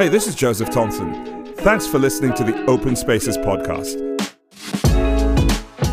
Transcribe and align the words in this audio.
Hey, 0.00 0.08
this 0.08 0.26
is 0.26 0.34
Joseph 0.34 0.70
Thompson. 0.70 1.44
Thanks 1.56 1.86
for 1.86 1.98
listening 1.98 2.32
to 2.36 2.42
the 2.42 2.64
Open 2.64 2.96
Spaces 2.96 3.36
podcast. 3.36 4.00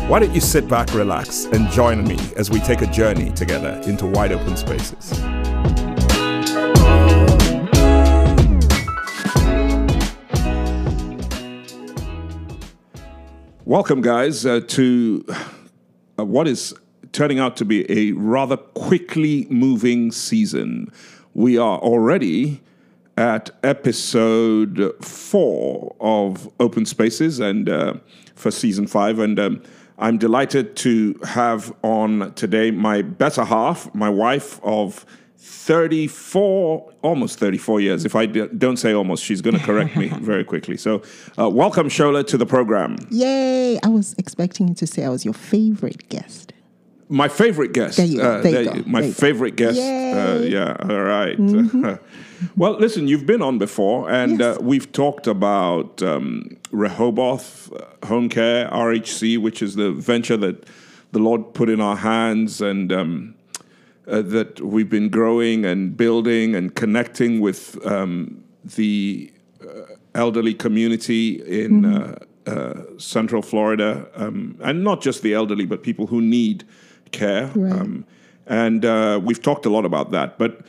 Why 0.08 0.18
don't 0.18 0.34
you 0.34 0.40
sit 0.40 0.66
back, 0.66 0.94
relax, 0.94 1.44
and 1.44 1.70
join 1.70 2.04
me 2.04 2.18
as 2.34 2.48
we 2.48 2.58
take 2.60 2.80
a 2.80 2.86
journey 2.86 3.30
together 3.32 3.78
into 3.84 4.06
wide 4.06 4.32
open 4.32 4.56
spaces? 4.56 5.20
Welcome, 13.66 14.00
guys, 14.00 14.46
uh, 14.46 14.60
to 14.68 15.26
uh, 16.18 16.24
what 16.24 16.48
is 16.48 16.72
turning 17.12 17.40
out 17.40 17.58
to 17.58 17.66
be 17.66 17.84
a 17.92 18.12
rather 18.12 18.56
quickly 18.56 19.46
moving 19.50 20.12
season. 20.12 20.90
We 21.34 21.58
are 21.58 21.76
already 21.76 22.62
at 23.18 23.50
episode 23.64 24.94
four 25.04 25.96
of 25.98 26.48
Open 26.60 26.86
Spaces 26.86 27.40
and 27.40 27.68
uh, 27.68 27.94
for 28.36 28.52
season 28.52 28.86
five. 28.86 29.18
And 29.18 29.40
um, 29.40 29.60
I'm 29.98 30.18
delighted 30.18 30.76
to 30.76 31.18
have 31.24 31.74
on 31.82 32.32
today 32.34 32.70
my 32.70 33.02
better 33.02 33.44
half, 33.44 33.92
my 33.92 34.08
wife 34.08 34.60
of 34.62 35.04
34, 35.36 36.92
almost 37.02 37.40
34 37.40 37.80
years. 37.80 38.04
If 38.04 38.14
I 38.14 38.26
d- 38.26 38.46
don't 38.56 38.76
say 38.76 38.92
almost, 38.92 39.24
she's 39.24 39.40
going 39.40 39.58
to 39.58 39.64
correct 39.64 39.96
me 39.96 40.08
very 40.20 40.44
quickly. 40.44 40.76
So, 40.76 41.02
uh, 41.36 41.50
welcome, 41.50 41.88
Shola, 41.88 42.24
to 42.28 42.38
the 42.38 42.46
program. 42.46 42.98
Yay! 43.10 43.80
I 43.82 43.88
was 43.88 44.14
expecting 44.16 44.68
you 44.68 44.74
to 44.74 44.86
say 44.86 45.04
I 45.04 45.08
was 45.08 45.24
your 45.24 45.34
favorite 45.34 46.08
guest. 46.08 46.52
My 47.08 47.28
favorite 47.28 47.72
guest. 47.72 47.96
There 47.96 48.06
you 48.06 48.18
go. 48.18 48.30
Uh, 48.30 48.40
There 48.42 48.62
you 48.62 48.70
go. 48.70 48.82
My 48.86 49.00
There 49.00 49.08
you 49.08 49.14
go. 49.14 49.20
favorite 49.20 49.56
guest. 49.56 49.78
Uh, 49.80 50.40
yeah, 50.44 50.76
all 50.80 51.02
right. 51.02 51.38
well, 52.56 52.78
listen, 52.78 53.08
you've 53.08 53.24
been 53.26 53.42
on 53.42 53.58
before, 53.58 54.10
and 54.10 54.40
Yes. 54.40 54.56
uh, 54.58 54.60
we've 54.62 54.90
talked 54.92 55.26
about 55.26 56.02
um, 56.02 56.56
Rehoboth 56.70 57.72
uh, 57.72 58.06
Home 58.06 58.28
Care, 58.28 58.68
RHC, 58.70 59.38
which 59.38 59.62
is 59.62 59.74
the 59.76 59.90
venture 59.92 60.36
that 60.36 60.66
the 61.12 61.18
Lord 61.18 61.54
put 61.54 61.68
in 61.70 61.80
our 61.80 61.96
hands 61.96 62.60
and 62.60 62.92
um, 62.92 63.34
uh, 64.06 64.20
that 64.22 64.60
we've 64.60 64.90
been 64.90 65.08
growing 65.08 65.64
and 65.64 65.96
building 65.96 66.54
and 66.54 66.74
connecting 66.74 67.40
with 67.40 67.78
um, 67.86 68.44
the 68.76 69.32
uh, 69.62 69.82
elderly 70.14 70.52
community 70.52 71.40
in 71.62 71.84
uh, 71.86 72.18
uh, 72.46 72.74
Central 72.98 73.40
Florida, 73.42 74.06
um, 74.14 74.56
and 74.62 74.84
not 74.84 75.00
just 75.00 75.22
the 75.22 75.32
elderly, 75.34 75.64
but 75.66 75.82
people 75.82 76.06
who 76.06 76.20
need 76.20 76.64
care. 77.08 77.50
Right. 77.54 77.72
Um, 77.72 78.06
and 78.46 78.84
uh, 78.84 79.20
we've 79.22 79.42
talked 79.42 79.66
a 79.66 79.70
lot 79.70 79.84
about 79.84 80.10
that. 80.12 80.38
But 80.38 80.60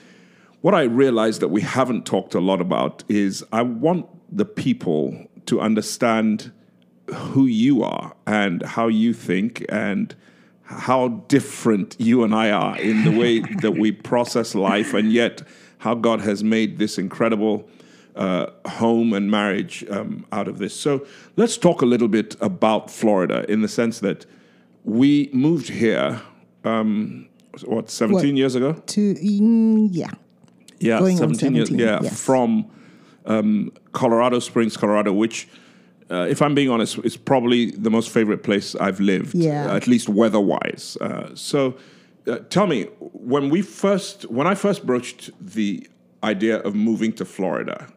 what 0.61 0.75
I 0.75 0.83
realize 0.83 1.39
that 1.39 1.47
we 1.47 1.61
haven't 1.61 2.05
talked 2.05 2.33
a 2.33 2.39
lot 2.39 2.59
about 2.59 3.03
is 3.07 3.45
I 3.51 3.61
want 3.61 4.07
the 4.35 4.45
people 4.45 5.27
to 5.45 5.61
understand 5.61 6.51
who 7.13 7.45
you 7.45 7.83
are 7.83 8.13
and 8.27 8.61
how 8.61 8.87
you 8.87 9.13
think 9.13 9.65
and 9.69 10.15
how 10.63 11.07
different 11.27 11.95
you 11.99 12.23
and 12.23 12.35
I 12.35 12.51
are 12.51 12.77
in 12.77 13.03
the 13.03 13.17
way 13.17 13.39
that 13.61 13.71
we 13.71 13.91
process 13.91 14.53
life, 14.53 14.93
and 14.93 15.11
yet 15.11 15.41
how 15.79 15.95
God 15.95 16.21
has 16.21 16.43
made 16.43 16.77
this 16.77 16.97
incredible 16.97 17.67
uh, 18.15 18.47
home 18.67 19.13
and 19.13 19.31
marriage 19.31 19.85
um, 19.89 20.25
out 20.31 20.47
of 20.47 20.59
this. 20.59 20.79
So 20.79 21.07
let's 21.37 21.57
talk 21.57 21.81
a 21.81 21.85
little 21.85 22.07
bit 22.07 22.35
about 22.41 22.91
Florida 22.91 23.49
in 23.49 23.61
the 23.61 23.67
sense 23.67 23.99
that 24.01 24.25
we 24.89 25.29
moved 25.33 25.69
here, 25.69 26.21
um, 26.63 27.27
what, 27.65 27.89
17 27.89 28.15
What? 28.15 28.37
years 28.37 28.55
ago? 28.55 28.73
To 28.73 29.13
mm, 29.15 29.89
yeah, 29.91 30.11
Yeah, 30.79 30.99
Going 30.99 31.21
on 31.21 31.35
17 31.35 31.55
years. 31.55 31.69
Yeah, 31.69 31.99
yes. 32.01 32.23
from 32.23 32.65
um, 33.25 33.71
Colorado 33.91 34.39
Springs, 34.39 34.75
Colorado, 34.77 35.13
which, 35.13 35.47
uh, 36.09 36.25
if 36.29 36.41
I'm 36.41 36.55
being 36.55 36.69
honest, 36.69 36.97
is 37.03 37.17
probably 37.17 37.72
the 37.72 37.89
most 37.91 38.09
favorite 38.09 38.44
place 38.44 38.75
I've 38.75 38.99
lived. 38.99 39.35
Yeah. 39.35 39.72
uh, 39.72 39.75
at 39.75 39.88
least 39.88 40.09
weather-wise. 40.09 40.97
Uh, 41.01 41.35
so, 41.35 41.75
uh, 42.28 42.39
tell 42.49 42.67
me, 42.67 42.83
when 43.13 43.49
we 43.49 43.61
first, 43.61 44.23
when 44.29 44.47
I 44.47 44.55
first 44.55 44.85
broached 44.85 45.29
the 45.39 45.88
idea 46.23 46.57
of 46.59 46.73
moving 46.75 47.13
to 47.13 47.25
Florida, 47.25 47.88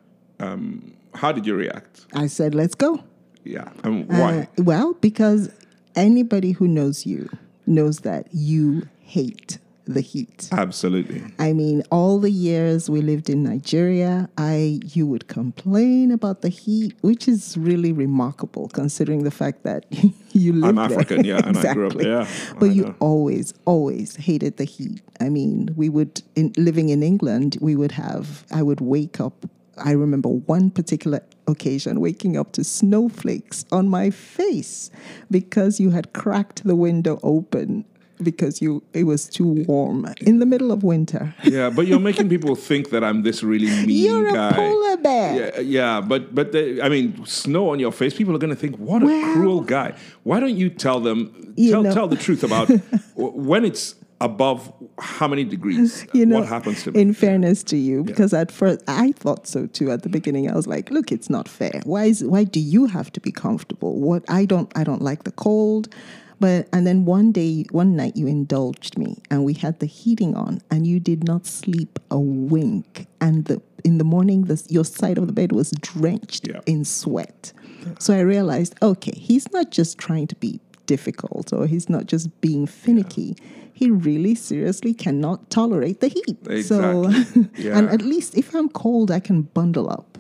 um, 0.40 0.92
how 1.14 1.32
did 1.32 1.46
you 1.46 1.54
react? 1.54 2.06
I 2.14 2.26
said 2.26 2.54
let's 2.54 2.74
go. 2.74 3.02
Yeah, 3.44 3.68
and 3.82 4.08
why? 4.08 4.48
Uh, 4.58 4.62
well, 4.62 4.94
because 4.94 5.50
anybody 5.94 6.52
who 6.52 6.68
knows 6.68 7.06
you 7.06 7.28
knows 7.66 8.00
that 8.00 8.26
you 8.32 8.88
hate 9.00 9.58
the 9.84 10.00
heat. 10.00 10.48
Absolutely. 10.52 11.22
I 11.38 11.52
mean, 11.52 11.82
all 11.90 12.18
the 12.18 12.30
years 12.30 12.88
we 12.88 13.00
lived 13.00 13.28
in 13.28 13.42
Nigeria, 13.42 14.28
I 14.38 14.80
you 14.84 15.06
would 15.06 15.28
complain 15.28 16.10
about 16.12 16.42
the 16.42 16.48
heat, 16.48 16.94
which 17.00 17.28
is 17.28 17.56
really 17.58 17.92
remarkable 17.92 18.68
considering 18.68 19.24
the 19.24 19.30
fact 19.30 19.64
that 19.64 19.86
you 20.32 20.52
live 20.52 20.78
I'm 20.78 20.88
there. 20.88 20.98
African, 20.98 21.24
yeah, 21.24 21.40
and 21.44 21.56
I 21.56 21.74
grew 21.74 21.88
up 21.88 21.94
there. 21.94 22.26
But 22.58 22.70
I 22.70 22.72
you 22.72 22.84
know. 22.84 22.94
always, 23.00 23.54
always 23.64 24.16
hated 24.16 24.56
the 24.56 24.64
heat. 24.64 25.02
I 25.20 25.28
mean, 25.28 25.70
we 25.76 25.88
would 25.88 26.22
in, 26.36 26.52
living 26.56 26.88
in 26.88 27.02
England, 27.02 27.58
we 27.60 27.76
would 27.76 27.92
have. 27.92 28.44
I 28.52 28.62
would 28.62 28.80
wake 28.80 29.20
up. 29.20 29.46
I 29.82 29.92
remember 29.92 30.28
one 30.28 30.70
particular 30.70 31.20
occasion 31.48 32.00
waking 32.00 32.36
up 32.36 32.52
to 32.52 32.62
snowflakes 32.64 33.64
on 33.72 33.88
my 33.88 34.10
face 34.10 34.90
because 35.30 35.80
you 35.80 35.90
had 35.90 36.12
cracked 36.12 36.64
the 36.64 36.76
window 36.76 37.18
open 37.22 37.84
because 38.22 38.62
you 38.62 38.82
it 38.92 39.02
was 39.04 39.26
too 39.28 39.64
warm 39.66 40.06
in 40.20 40.38
the 40.38 40.46
middle 40.46 40.70
of 40.70 40.84
winter. 40.84 41.34
Yeah, 41.42 41.70
but 41.70 41.88
you're 41.88 41.98
making 41.98 42.28
people 42.34 42.54
think 42.54 42.90
that 42.90 43.02
I'm 43.02 43.22
this 43.24 43.42
really 43.42 43.66
mean 43.84 44.04
You're 44.04 44.32
guy. 44.32 44.50
a 44.50 44.54
polar 44.54 44.96
bear. 44.98 45.34
Yeah, 45.56 45.60
yeah, 45.60 46.00
but 46.00 46.32
but 46.32 46.52
they, 46.52 46.80
I 46.80 46.88
mean, 46.88 47.26
snow 47.26 47.70
on 47.70 47.80
your 47.80 47.90
face. 47.90 48.14
People 48.14 48.34
are 48.36 48.38
going 48.38 48.54
to 48.54 48.60
think, 48.60 48.76
"What 48.76 49.02
a 49.02 49.06
Well- 49.06 49.34
cruel 49.34 49.60
guy." 49.62 49.94
Why 50.22 50.38
don't 50.38 50.56
you 50.56 50.70
tell 50.70 51.00
them? 51.00 51.52
You 51.56 51.72
Tell 51.72 51.82
know- 51.82 51.92
tell 51.94 52.06
the 52.08 52.16
truth 52.16 52.44
about 52.44 52.68
when 53.16 53.64
it's 53.64 53.96
above 54.22 54.72
how 54.98 55.26
many 55.26 55.44
degrees? 55.44 56.06
you 56.14 56.24
know 56.24 56.40
what 56.40 56.48
happens 56.48 56.84
to 56.84 56.92
me? 56.92 57.00
in 57.00 57.12
fairness 57.12 57.62
to 57.64 57.76
you 57.76 58.04
because 58.04 58.32
at 58.32 58.52
first 58.52 58.80
i 58.86 59.12
thought 59.12 59.46
so 59.46 59.66
too 59.66 59.90
at 59.90 60.02
the 60.02 60.08
mm. 60.08 60.12
beginning. 60.12 60.50
I 60.50 60.54
was 60.54 60.66
like 60.66 60.90
look 60.90 61.10
it's 61.12 61.28
not 61.28 61.48
fair. 61.48 61.80
Why 61.84 62.04
is 62.04 62.24
why 62.24 62.44
do 62.44 62.60
you 62.60 62.86
have 62.86 63.12
to 63.12 63.20
be 63.20 63.32
comfortable? 63.32 64.00
What 64.00 64.24
i 64.28 64.44
don't 64.44 64.70
i 64.76 64.84
don't 64.84 65.02
like 65.02 65.24
the 65.24 65.32
cold. 65.32 65.92
But 66.38 66.68
and 66.72 66.86
then 66.86 67.04
one 67.04 67.30
day 67.32 67.64
one 67.70 67.94
night 67.96 68.16
you 68.16 68.26
indulged 68.26 68.96
me 68.98 69.22
and 69.30 69.44
we 69.44 69.54
had 69.54 69.78
the 69.80 69.86
heating 69.86 70.34
on 70.36 70.60
and 70.70 70.86
you 70.86 70.98
did 71.00 71.24
not 71.24 71.46
sleep 71.46 71.98
a 72.10 72.18
wink. 72.18 73.06
And 73.20 73.44
the 73.46 73.60
in 73.84 73.98
the 73.98 74.04
morning 74.04 74.42
the, 74.44 74.62
your 74.68 74.84
side 74.84 75.18
of 75.18 75.26
the 75.26 75.32
bed 75.32 75.52
was 75.52 75.70
drenched 75.80 76.48
Yeah. 76.48 76.60
in 76.66 76.84
sweat. 76.84 77.52
So 77.98 78.14
i 78.14 78.20
realized 78.20 78.74
okay 78.82 79.16
he's 79.16 79.50
not 79.52 79.70
just 79.72 79.98
trying 79.98 80.28
to 80.28 80.36
be 80.36 80.60
difficult 80.86 81.52
or 81.52 81.66
he's 81.66 81.88
not 81.88 82.06
just 82.06 82.28
being 82.40 82.66
finicky 82.66 83.36
he 83.72 83.90
really 83.90 84.34
seriously 84.34 84.94
cannot 84.94 85.48
tolerate 85.50 86.00
the 86.00 86.08
heat 86.08 86.38
so 86.64 87.04
Exactly. 87.04 87.48
Yeah. 87.64 87.78
and 87.78 87.88
at 87.90 88.02
least 88.02 88.36
if 88.36 88.54
i'm 88.54 88.68
cold 88.68 89.10
i 89.10 89.20
can 89.20 89.42
bundle 89.42 89.90
up 89.90 90.11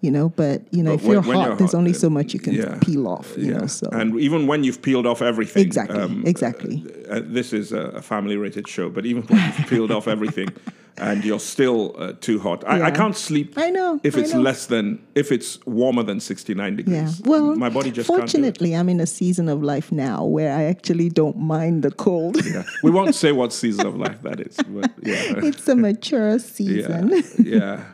you 0.00 0.10
know 0.10 0.28
but 0.30 0.62
you 0.72 0.82
know 0.82 0.96
But 0.96 1.00
if 1.04 1.06
you're 1.06 1.20
when- 1.20 1.28
when 1.28 1.36
hot 1.36 1.46
you're 1.48 1.56
there's 1.56 1.72
hot, 1.72 1.78
only 1.78 1.90
uh, 1.92 1.94
so 2.04 2.10
much 2.10 2.32
you 2.34 2.40
can 2.40 2.54
yeah, 2.54 2.78
peel 2.80 3.06
off 3.06 3.34
you 3.36 3.52
know 3.54 3.66
so 3.66 3.88
and 3.92 4.18
even 4.20 4.46
when 4.46 4.64
you've 4.64 4.80
peeled 4.82 5.06
off 5.06 5.20
everything, 5.22 5.62
Exactly, 5.62 6.22
exactly. 6.24 6.84
Uh, 7.08 7.16
uh, 7.16 7.20
this 7.24 7.52
is 7.52 7.72
a, 7.72 8.00
family-rated 8.02 8.66
show, 8.68 8.88
but 8.88 9.04
even 9.06 9.22
when 9.24 9.38
you've 9.46 9.68
peeled 9.68 9.90
off 9.90 10.06
everything, 10.08 10.48
and 10.96 11.24
you're 11.24 11.40
still 11.40 11.94
uh, 11.98 12.12
too 12.20 12.38
hot, 12.38 12.62
I, 12.66 12.82
I 12.88 12.90
can't 12.90 13.16
sleep. 13.16 13.54
I 13.56 13.70
know, 13.70 14.00
if 14.02 14.16
it's 14.16 14.32
know. 14.34 14.40
less 14.40 14.66
than 14.66 14.98
if 15.14 15.30
it's 15.32 15.58
warmer 15.66 16.02
than 16.02 16.18
69 16.20 16.76
degrees. 16.76 16.96
yeah 16.96 17.10
well 17.30 17.54
my 17.56 17.68
body 17.68 17.90
just 17.90 18.08
can't 18.08 18.20
fortunately 18.20 18.74
i'm 18.74 18.88
in 18.88 19.00
a 19.00 19.06
season 19.06 19.48
of 19.48 19.62
life 19.62 19.90
now 19.92 20.24
where 20.24 20.52
i 20.60 20.62
actually 20.64 21.08
don't 21.08 21.36
mind 21.38 21.82
the 21.82 21.90
cold 21.90 22.36
Yeah. 22.44 22.62
We 22.82 22.90
won't 22.90 23.14
say 23.14 23.32
what 23.32 23.52
season 23.52 23.86
of 23.86 23.94
life 23.96 24.20
that 24.22 24.40
is, 24.40 24.56
but 24.68 24.90
yeah. 25.02 25.44
it's 25.48 25.68
a 25.68 25.76
mature 25.76 26.30
Yeah. 26.32 26.38
season 26.38 27.02
yeah. 27.38 27.84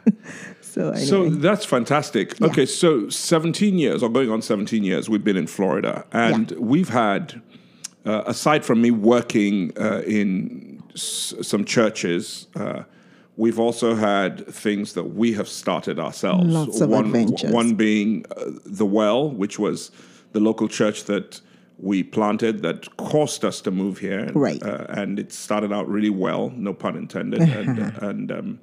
So 0.76 0.90
anyway. 0.90 1.04
So 1.04 1.28
that's 1.30 1.64
fantastic. 1.64 2.38
Yeah. 2.38 2.46
Okay, 2.48 2.66
so 2.66 3.08
17 3.08 3.78
years, 3.78 4.02
or 4.02 4.08
going 4.08 4.30
on 4.30 4.42
17 4.42 4.84
years, 4.84 5.08
we've 5.08 5.24
been 5.24 5.36
in 5.36 5.46
Florida. 5.46 6.04
And 6.12 6.50
we've 6.52 6.90
had, 6.90 7.40
uh, 8.04 8.22
aside 8.26 8.64
from 8.64 8.80
me 8.82 8.90
working 8.90 9.72
uh, 9.78 10.02
in 10.06 10.82
s- 10.94 11.34
some 11.42 11.64
churches, 11.64 12.46
uh, 12.56 12.82
we've 13.36 13.58
also 13.58 13.94
had 13.94 14.46
things 14.46 14.92
that 14.92 15.04
we 15.14 15.32
have 15.32 15.48
started 15.48 15.98
ourselves. 15.98 16.46
Lots 16.46 16.80
of 16.80 16.90
one, 16.90 17.06
adventures. 17.06 17.50
One 17.50 17.74
being 17.74 18.24
uh, 18.36 18.50
The 18.64 18.86
Well, 18.86 19.30
which 19.30 19.58
was 19.58 19.90
the 20.32 20.40
local 20.40 20.68
church 20.68 21.04
that 21.04 21.40
we 21.78 22.02
planted 22.02 22.62
that 22.62 22.96
caused 22.96 23.44
us 23.44 23.60
to 23.62 23.70
move 23.70 23.98
here. 23.98 24.30
Right. 24.34 24.62
Uh, 24.62 24.86
and 24.88 25.18
it 25.18 25.32
started 25.32 25.72
out 25.72 25.88
really 25.88 26.10
well, 26.10 26.50
no 26.56 26.72
pun 26.72 26.96
intended. 26.96 27.40
and 27.40 27.78
and 28.02 28.32
um, 28.32 28.60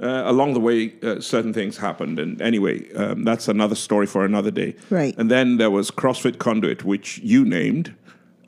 uh, 0.00 0.22
along 0.26 0.54
the 0.54 0.60
way, 0.60 0.92
uh, 1.02 1.20
certain 1.20 1.52
things 1.52 1.76
happened. 1.76 2.18
And 2.18 2.40
anyway, 2.42 2.92
um, 2.94 3.24
that's 3.24 3.48
another 3.48 3.74
story 3.76 4.06
for 4.06 4.24
another 4.24 4.50
day. 4.50 4.74
Right. 4.90 5.14
And 5.16 5.30
then 5.30 5.56
there 5.58 5.70
was 5.70 5.90
CrossFit 5.90 6.38
Conduit, 6.38 6.84
which 6.84 7.18
you 7.18 7.44
named. 7.44 7.94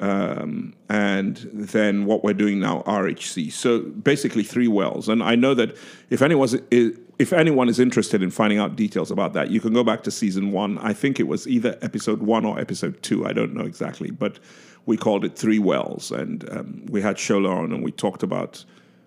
um, 0.01 0.75
and 0.89 1.37
then 1.53 2.05
what 2.05 2.23
we're 2.23 2.35
doing 2.35 2.61
now, 2.61 2.83
RHC. 2.83 3.51
So 3.53 3.81
basically, 3.81 4.43
three 4.43 4.69
wells. 4.69 5.09
And 5.09 5.23
I 5.23 5.35
know 5.35 5.55
that 5.55 5.77
if 6.11 6.21
anyone 6.23 6.49
is, 6.71 6.99
if 7.19 7.33
anyone 7.33 7.69
is 7.69 7.79
interested 7.81 8.23
in 8.23 8.31
finding 8.31 8.59
out 8.59 8.77
details 8.77 9.11
about 9.11 9.33
that, 9.33 9.51
you 9.51 9.61
can 9.61 9.73
go 9.73 9.83
back 9.83 10.03
to 10.03 10.11
season 10.11 10.53
one. 10.53 10.77
I 10.79 10.93
think 10.93 11.19
it 11.19 11.27
was 11.27 11.49
either 11.49 11.79
episode 11.81 12.21
one 12.23 12.45
or 12.45 12.59
episode 12.61 13.03
two. 13.03 13.27
I 13.27 13.33
don't 13.33 13.55
know 13.55 13.65
exactly, 13.65 14.11
but 14.11 14.39
we 14.85 14.97
called 14.97 15.25
it 15.25 15.35
Three 15.37 15.59
Wells, 15.59 16.13
and 16.13 16.47
um, 16.51 16.87
we 16.91 17.01
had 17.01 17.17
Shola 17.17 17.51
on, 17.51 17.73
and 17.73 17.83
we 17.83 17.91
talked 17.93 18.23
about. 18.23 18.65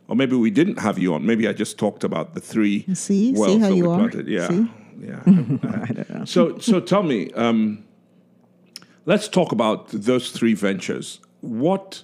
Or 0.10 0.16
maybe 0.16 0.36
we 0.36 0.50
didn't 0.50 0.80
have 0.80 0.98
you 0.98 1.14
on. 1.14 1.26
Maybe 1.26 1.48
I 1.48 1.54
just 1.54 1.78
talked 1.78 2.04
about 2.04 2.34
the 2.34 2.42
three 2.42 2.84
See? 2.96 3.36
See 3.36 3.60
how 3.60 3.70
that 3.70 3.76
you 3.76 3.84
we 3.86 3.90
are? 3.92 3.98
planted. 4.00 4.28
Yeah, 4.28 4.48
See? 4.50 4.72
yeah. 5.00 5.22
Uh, 6.22 6.26
So, 6.26 6.58
so 6.60 6.80
tell 6.82 7.04
me, 7.04 7.32
um, 7.34 7.84
let's 9.06 9.28
talk 9.28 9.52
about 9.52 9.88
those 9.90 10.32
three 10.32 10.54
ventures. 10.56 11.20
What? 11.42 12.04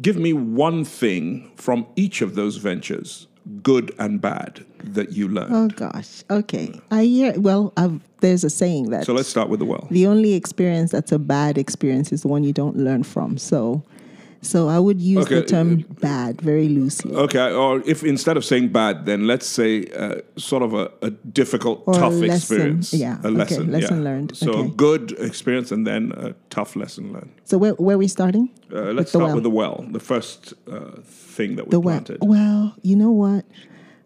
Give 0.00 0.16
me 0.16 0.32
one 0.32 0.84
thing 0.84 1.52
from 1.56 1.86
each 1.94 2.20
of 2.22 2.34
those 2.34 2.56
ventures, 2.56 3.28
good 3.62 3.94
and 3.98 4.20
bad, 4.20 4.64
that 4.82 5.12
you 5.12 5.28
learned. 5.28 5.52
Oh 5.54 5.68
gosh. 5.68 6.24
Okay. 6.30 6.80
I 6.90 7.04
hear. 7.04 7.38
Well, 7.38 7.72
I've, 7.76 8.00
there's 8.20 8.42
a 8.42 8.50
saying 8.50 8.90
that 8.90 9.04
so 9.04 9.12
let's 9.12 9.28
start 9.28 9.48
with 9.50 9.60
the 9.60 9.66
well. 9.66 9.86
the 9.90 10.06
only 10.06 10.32
experience 10.34 10.90
that's 10.90 11.12
a 11.12 11.18
bad 11.18 11.58
experience 11.58 12.10
is 12.10 12.22
the 12.22 12.28
one 12.28 12.42
you 12.42 12.52
don't 12.54 12.76
learn 12.76 13.02
from. 13.04 13.36
So, 13.38 13.84
so 14.44 14.68
I 14.68 14.78
would 14.78 15.00
use 15.00 15.24
Okay, 15.26 15.36
the 15.40 15.46
term 15.46 15.84
bad 16.00 16.40
very 16.40 16.68
loosely. 16.68 17.14
Okay, 17.14 17.52
or 17.52 17.82
if 17.86 18.02
instead 18.04 18.36
of 18.36 18.44
saying 18.44 18.68
bad, 18.72 19.06
then 19.06 19.26
let's 19.26 19.46
say 19.46 19.86
uh, 19.96 20.16
sort 20.36 20.62
of 20.62 20.74
a, 20.74 20.90
a 21.02 21.10
difficult, 21.10 21.82
Or 21.86 21.94
tough 21.94 22.12
lesson, 22.14 22.30
experience. 22.30 22.92
yeah, 22.94 23.16
a 23.24 23.28
okay, 23.28 23.36
lesson, 23.36 23.72
lesson 23.72 23.96
yeah. 23.98 24.04
learned, 24.10 24.36
So 24.36 24.60
a 24.60 24.68
good 24.68 25.12
experience 25.18 25.72
and 25.74 25.86
then 25.86 26.12
a 26.16 26.34
tough 26.50 26.76
lesson 26.76 27.12
learned. 27.12 27.32
So 27.44 27.58
where 27.58 27.74
where 27.74 27.96
are 27.96 27.98
we 27.98 28.08
starting? 28.08 28.48
Uh, 28.72 28.92
let's 28.92 28.96
With 28.96 29.08
start 29.08 29.24
well. 29.24 29.34
with 29.34 29.44
the 29.44 29.50
well, 29.50 29.84
the 29.90 30.00
first 30.00 30.54
uh, 30.70 31.00
thing 31.36 31.56
that 31.56 31.64
we 31.66 31.70
the 31.70 31.80
well. 31.80 32.04
Well, 32.20 32.74
you 32.82 32.96
know 32.96 33.10
what? 33.12 33.44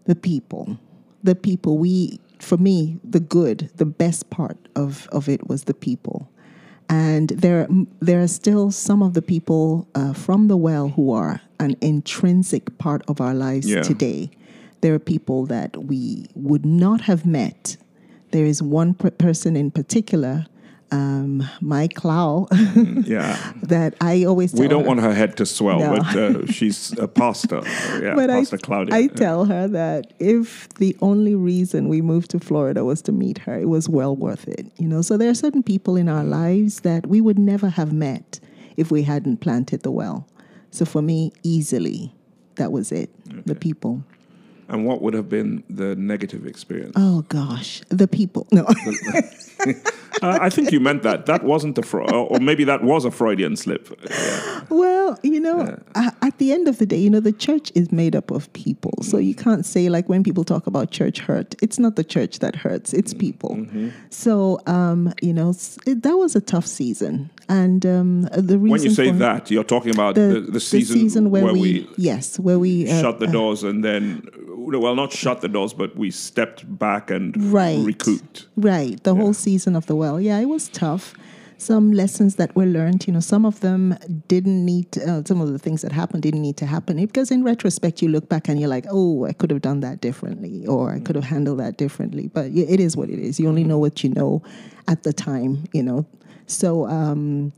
The 0.05 0.15
people, 0.15 0.79
the 1.23 1.35
people. 1.35 1.77
We, 1.79 2.19
for 2.41 2.57
me, 2.59 2.99
the 3.05 3.21
good, 3.21 3.71
the 3.77 3.87
best 3.87 4.31
part 4.31 4.57
of 4.75 5.09
of 5.13 5.29
it 5.29 5.49
was 5.49 5.65
the 5.65 5.75
people, 5.75 6.29
and 6.89 7.29
there 7.31 7.67
there 8.01 8.21
are 8.23 8.29
still 8.29 8.71
some 8.71 9.03
of 9.03 9.13
the 9.15 9.23
people 9.23 9.87
uh, 9.95 10.13
from 10.13 10.49
the 10.49 10.57
well 10.57 10.89
who 10.91 11.13
are 11.13 11.41
an 11.61 11.77
intrinsic 11.81 12.77
part 12.79 13.03
of 13.09 13.21
our 13.21 13.35
lives 13.35 13.67
Yeah. 13.69 13.83
today. 13.83 14.31
There 14.81 14.95
are 14.95 14.99
people 15.01 15.45
that 15.47 15.77
we 15.85 16.27
would 16.35 16.65
not 16.65 17.01
have 17.03 17.27
met. 17.27 17.77
There 18.31 18.47
is 18.47 18.63
one 18.63 18.95
per- 18.95 19.11
person 19.11 19.57
in 19.57 19.71
particular, 19.71 20.47
um, 20.91 21.49
Mike 21.61 21.95
Clow, 21.95 22.49
Yeah. 23.05 23.37
that 23.63 23.95
I 24.01 24.25
always 24.25 24.53
tell 24.53 24.61
We 24.63 24.69
don't 24.69 24.83
her- 24.83 24.89
want 24.89 25.01
her 25.01 25.13
head 25.15 25.37
to 25.37 25.47
swell, 25.47 25.81
No. 25.81 25.97
but 25.97 26.17
uh, 26.17 26.47
she's 26.47 26.97
a 26.99 27.07
pastor. 27.09 27.61
Yeah, 28.03 28.15
but 28.15 28.31
I, 28.31 28.45
Claudia. 28.45 28.95
I 28.95 29.07
tell 29.09 29.45
her 29.45 29.69
that 29.69 30.13
if 30.19 30.69
the 30.75 30.97
only 31.01 31.35
reason 31.35 31.89
we 31.89 32.01
moved 32.01 32.31
to 32.31 32.41
Florida 32.41 32.85
was 32.85 33.03
to 33.03 33.13
meet 33.13 33.39
her, 33.39 33.59
it 33.59 33.69
was 33.69 33.89
well 33.89 34.17
worth 34.17 34.49
it. 34.49 34.67
You 34.79 34.89
know, 34.89 35.03
so 35.03 35.17
there 35.17 35.29
are 35.31 35.35
certain 35.35 35.63
people 35.63 35.97
in 35.97 36.09
our 36.09 36.25
lives 36.25 36.81
that 36.81 37.07
we 37.07 37.21
would 37.21 37.39
never 37.39 37.69
have 37.69 37.93
met 37.93 38.41
if 38.77 38.91
we 38.91 39.03
hadn't 39.03 39.39
planted 39.39 39.83
the 39.83 39.91
well. 39.91 40.27
So 40.71 40.85
for 40.85 41.03
me, 41.03 41.33
easily, 41.43 42.15
that 42.57 42.73
was 42.73 42.93
it. 42.93 43.11
The 43.47 43.55
people. 43.55 44.05
And 44.71 44.85
what 44.85 45.01
would 45.01 45.15
have 45.15 45.31
been 45.31 45.65
the 45.71 45.97
negative 45.97 46.47
experience? 46.47 46.93
Oh 46.97 47.23
gosh, 47.29 47.81
the 47.89 48.07
people. 48.07 48.47
No, 48.53 48.67
Uh, 50.23 50.39
I 50.41 50.51
think 50.51 50.73
you 50.73 50.81
meant 50.81 51.03
that. 51.03 51.27
That 51.27 51.45
wasn't 51.45 51.79
a 51.79 51.83
Fro- 51.83 52.07
or 52.07 52.39
maybe 52.41 52.65
that 52.65 52.83
was 52.83 53.05
a 53.05 53.11
Freudian 53.11 53.57
slip. 53.57 53.89
Yeah. 54.11 54.61
Well, 54.71 55.19
you 55.23 55.41
know, 55.41 55.79
a- 55.95 56.13
at 56.23 56.39
the 56.39 56.53
end 56.53 56.69
of 56.69 56.79
the 56.79 56.87
day, 56.87 56.99
you 56.99 57.11
know, 57.11 57.21
the 57.21 57.33
church 57.33 57.71
is 57.75 57.91
made 57.93 58.15
up 58.17 58.31
of 58.31 58.53
people. 58.53 58.95
So 59.03 59.19
you 59.19 59.35
can't 59.35 59.65
say, 59.65 59.89
like, 59.89 60.09
when 60.09 60.23
people 60.23 60.45
talk 60.45 60.67
about 60.67 60.91
church 60.91 61.21
hurt, 61.21 61.55
it's 61.63 61.79
not 61.79 61.97
the 61.97 62.05
church 62.05 62.39
that 62.41 62.57
hurts, 62.57 62.93
it's 62.93 63.15
people. 63.15 63.67
So, 64.11 64.61
um, 64.67 65.13
you 65.23 65.33
know, 65.33 65.55
it, 65.87 66.03
that 66.03 66.17
was 66.17 66.35
a 66.37 66.41
tough 66.41 66.67
season. 66.67 67.31
And 67.49 67.87
um, 67.87 68.23
the 68.23 68.59
reason 68.59 68.69
When 68.69 68.83
you 68.83 68.91
say 68.91 69.11
that, 69.11 69.51
you're 69.51 69.65
talking 69.65 69.93
about 69.95 70.17
the, 70.17 70.41
the, 70.49 70.61
season, 70.61 71.31
where, 71.31 71.45
where 71.45 71.53
we, 71.55 71.61
we 71.61 71.89
yes, 71.97 72.39
where 72.39 72.59
we 72.59 72.91
uh, 72.91 73.01
shut 73.01 73.21
the 73.21 73.27
doors 73.27 73.63
and 73.63 73.83
then 73.83 74.29
well 74.71 74.95
not 74.95 75.11
shut 75.11 75.41
the 75.41 75.49
doors 75.49 75.73
but 75.73 75.97
we 75.97 76.11
stepped 76.11 76.63
back 76.79 77.11
and 77.11 77.35
Right. 77.51 77.79
recouped 77.83 78.47
Right, 78.57 79.03
the 79.03 79.15
whole 79.15 79.33
season 79.33 79.75
of 79.77 79.87
the 79.87 79.97
well. 80.09 80.21
Yeah, 80.21 80.39
it 80.39 80.47
was 80.47 80.69
tough. 80.69 81.15
Some 81.59 81.93
lessons 81.93 82.37
that 82.37 82.55
were 82.55 82.67
learned, 82.67 83.07
you 83.07 83.13
know, 83.13 83.21
some 83.21 83.45
of 83.45 83.61
them 83.61 83.97
didn't 84.29 84.65
need, 84.65 84.93
to, 84.93 85.05
uh, 85.05 85.23
some 85.25 85.41
of 85.41 85.51
the 85.51 85.59
things 85.59 85.83
that 85.83 85.91
happened 85.91 86.23
didn't 86.23 86.43
need 86.43 86.57
to 86.59 86.67
happen. 86.67 87.05
Because 87.05 87.33
in 87.33 87.43
retrospect, 87.43 88.01
you 88.01 88.09
look 88.09 88.29
back 88.29 88.49
and 88.49 88.61
you're 88.61 88.69
like, 88.69 88.87
oh, 88.89 89.25
I 89.25 89.33
could 89.33 89.51
have 89.51 89.61
done 89.61 89.81
that 89.81 90.01
differently 90.01 90.67
or 90.67 90.93
I 90.93 91.01
could 91.01 91.17
have 91.17 91.25
handled 91.25 91.59
that 91.59 91.77
differently. 91.77 92.29
But 92.29 92.47
it 92.47 92.79
is 92.79 92.97
what 92.97 93.11
it 93.11 93.19
is. 93.19 93.41
You 93.41 93.49
only 93.49 93.65
know 93.65 93.79
what 93.79 94.05
you 94.05 94.11
know 94.11 94.43
at 94.87 95.03
the 95.03 95.13
time, 95.13 95.65
you 95.73 95.83
know. 95.83 96.07
So, 96.47 96.87
um, 96.87 97.53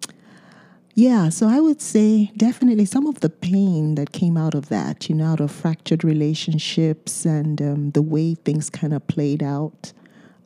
yeah, 0.94 1.28
so 1.28 1.46
I 1.46 1.60
would 1.60 1.82
say 1.82 2.32
definitely 2.36 2.86
some 2.86 3.06
of 3.06 3.20
the 3.20 3.30
pain 3.30 3.94
that 3.96 4.12
came 4.12 4.36
out 4.38 4.54
of 4.54 4.70
that, 4.70 5.08
you 5.10 5.14
know, 5.14 5.26
out 5.26 5.40
of 5.40 5.52
fractured 5.52 6.04
relationships 6.04 7.26
and 7.26 7.60
um, 7.60 7.90
the 7.90 8.02
way 8.02 8.34
things 8.34 8.70
kind 8.70 8.94
of 8.94 9.06
played 9.06 9.42
out. 9.42 9.92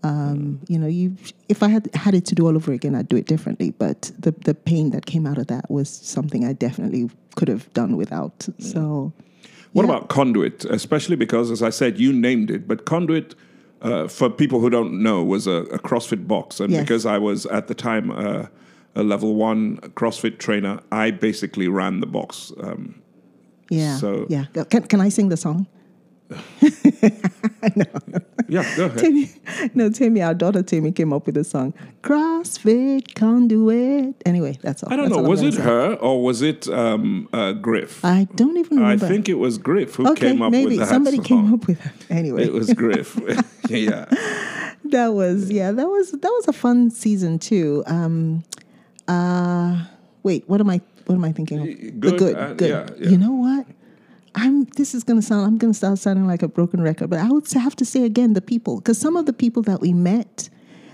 Um, 0.05 0.61
you 0.69 0.79
know, 0.79 0.87
you 0.87 1.17
if 1.49 1.62
I 1.62 1.69
had 1.69 1.89
had 1.95 2.15
it 2.15 2.25
to 2.27 2.35
do 2.35 2.47
all 2.47 2.56
over 2.56 2.73
again, 2.73 2.95
I'd 2.95 3.09
do 3.09 3.17
it 3.17 3.27
differently. 3.27 3.71
But 3.71 4.12
the 4.19 4.33
the 4.45 4.55
pain 4.55 4.91
that 4.91 5.06
came 5.06 5.27
out 5.31 5.39
of 5.39 5.47
that 5.47 5.71
was 5.71 5.89
something 5.89 6.45
I 6.45 6.53
definitely 6.53 7.11
could 7.37 7.49
have 7.49 7.73
done 7.73 7.97
without. 7.97 8.47
So, 8.59 9.12
what 9.73 9.85
yeah. 9.87 9.91
about 9.91 10.09
conduit 10.09 10.65
especially 10.67 11.17
because 11.17 11.51
as 11.51 11.61
i 11.61 11.71
said 11.71 11.99
you 11.99 12.12
named 12.12 12.49
it 12.51 12.69
but 12.69 12.85
conduit 12.85 13.35
uh, 13.83 14.06
for 14.09 14.31
people 14.31 14.61
who 14.61 14.71
don't 14.71 14.93
know 15.03 15.25
was 15.25 15.47
a, 15.49 15.59
a 15.77 15.79
crossfit 15.79 16.29
box 16.29 16.61
and 16.61 16.71
Yes. 16.73 16.83
because 16.83 17.05
i 17.06 17.19
was 17.19 17.45
at 17.47 17.67
the 17.67 17.75
time 17.75 18.11
uh, 18.12 18.47
a 18.95 19.03
level 19.03 19.35
one 19.35 19.79
crossfit 19.97 20.39
trainer 20.39 20.79
i 20.93 21.11
basically 21.11 21.67
ran 21.67 21.99
the 22.01 22.06
box 22.06 22.53
um, 22.62 22.95
yeah, 23.71 23.97
So- 23.99 24.27
yeah. 24.29 24.45
Can 24.71 24.83
can 24.87 25.01
I 25.01 25.11
sing 25.11 25.29
the 25.31 25.37
song? 25.37 25.67
Yeah 28.49 28.76
go 28.76 28.87
ahead 28.87 28.99
Timmy, 28.99 29.31
no, 29.75 29.91
Timmy, 29.91 30.23
our 30.23 30.35
daughter 30.35 30.62
Timmy 30.62 30.91
came 30.91 31.12
up 31.12 31.26
with 31.26 31.37
a 31.37 31.44
song, 31.44 31.75
CrossFit 32.03 33.15
Conduit. 33.15 34.15
Anyway, 34.25 34.59
that's 34.62 34.82
all. 34.82 34.93
i 34.93 34.97
don't 34.97 35.11
That's 35.11 35.21
know 35.23 35.29
was 35.29 35.43
it 35.43 35.55
say. 35.55 35.62
her 35.62 35.94
or 35.94 36.23
was 36.23 36.41
it 36.43 36.67
um, 36.69 37.29
uh, 37.32 37.53
griff 37.53 38.05
I 38.05 38.26
don't 38.35 38.56
even 38.56 38.79
remember. 38.79 39.05
I 39.05 39.09
think 39.09 39.29
it 39.29 39.35
was 39.35 39.59
griff 39.59 39.97
who 39.97 40.11
okay, 40.12 40.31
came 40.31 40.43
up 40.43 40.50
maybe 40.50 40.71
with 40.71 40.79
that 40.81 40.88
somebody 40.88 41.19
song. 41.19 41.25
came 41.25 41.55
up 41.55 41.67
with 41.67 41.84
it. 41.84 41.93
Anyway, 42.10 42.44
it 42.44 42.53
was 42.53 42.72
griff 42.72 43.19
yeah 43.69 44.06
that 44.84 45.08
was 45.08 45.51
yeah, 45.51 45.72
that 45.72 45.89
was 45.89 46.13
that 46.13 46.22
was 46.22 46.48
a 46.48 46.53
fun 46.53 46.91
season 46.91 47.39
too. 47.39 47.82
Um, 47.87 48.44
uh, 49.08 49.84
wait, 50.22 50.48
what 50.48 50.60
am 50.60 50.70
I? 50.70 50.81
What 51.06 51.17
am 51.17 51.25
I 51.25 51.32
thinking 51.32 51.58
of? 51.60 51.67
the 51.67 51.91
good, 51.91 52.19
good, 52.19 52.37
uh, 52.37 52.55
good. 52.55 52.70
yeah, 52.70 52.87
yeah. 52.98 53.10
You 53.10 53.19
know 53.19 53.32
what? 53.32 53.67
I'm. 54.34 54.64
This 54.76 54.94
is 54.94 55.05
gonna 55.05 55.22
sound. 55.22 55.46
I'm 55.46 55.58
gonna 55.58 55.74
start 55.74 55.98
sounding 55.98 56.26
like 56.26 56.43
a 56.43 56.48
broken 56.48 56.82
record, 56.82 57.10
but 57.10 57.19
I 57.19 57.29
would 57.31 57.50
have 57.53 57.76
to 57.76 57.84
say 57.84 58.05
again 58.05 58.34
the 58.34 58.41
people, 58.41 58.76
because 58.76 58.98
some 58.98 59.17
of 59.17 59.26
the 59.26 59.32
people 59.32 59.62
that 59.62 59.81
we 59.81 59.93
met 59.93 60.48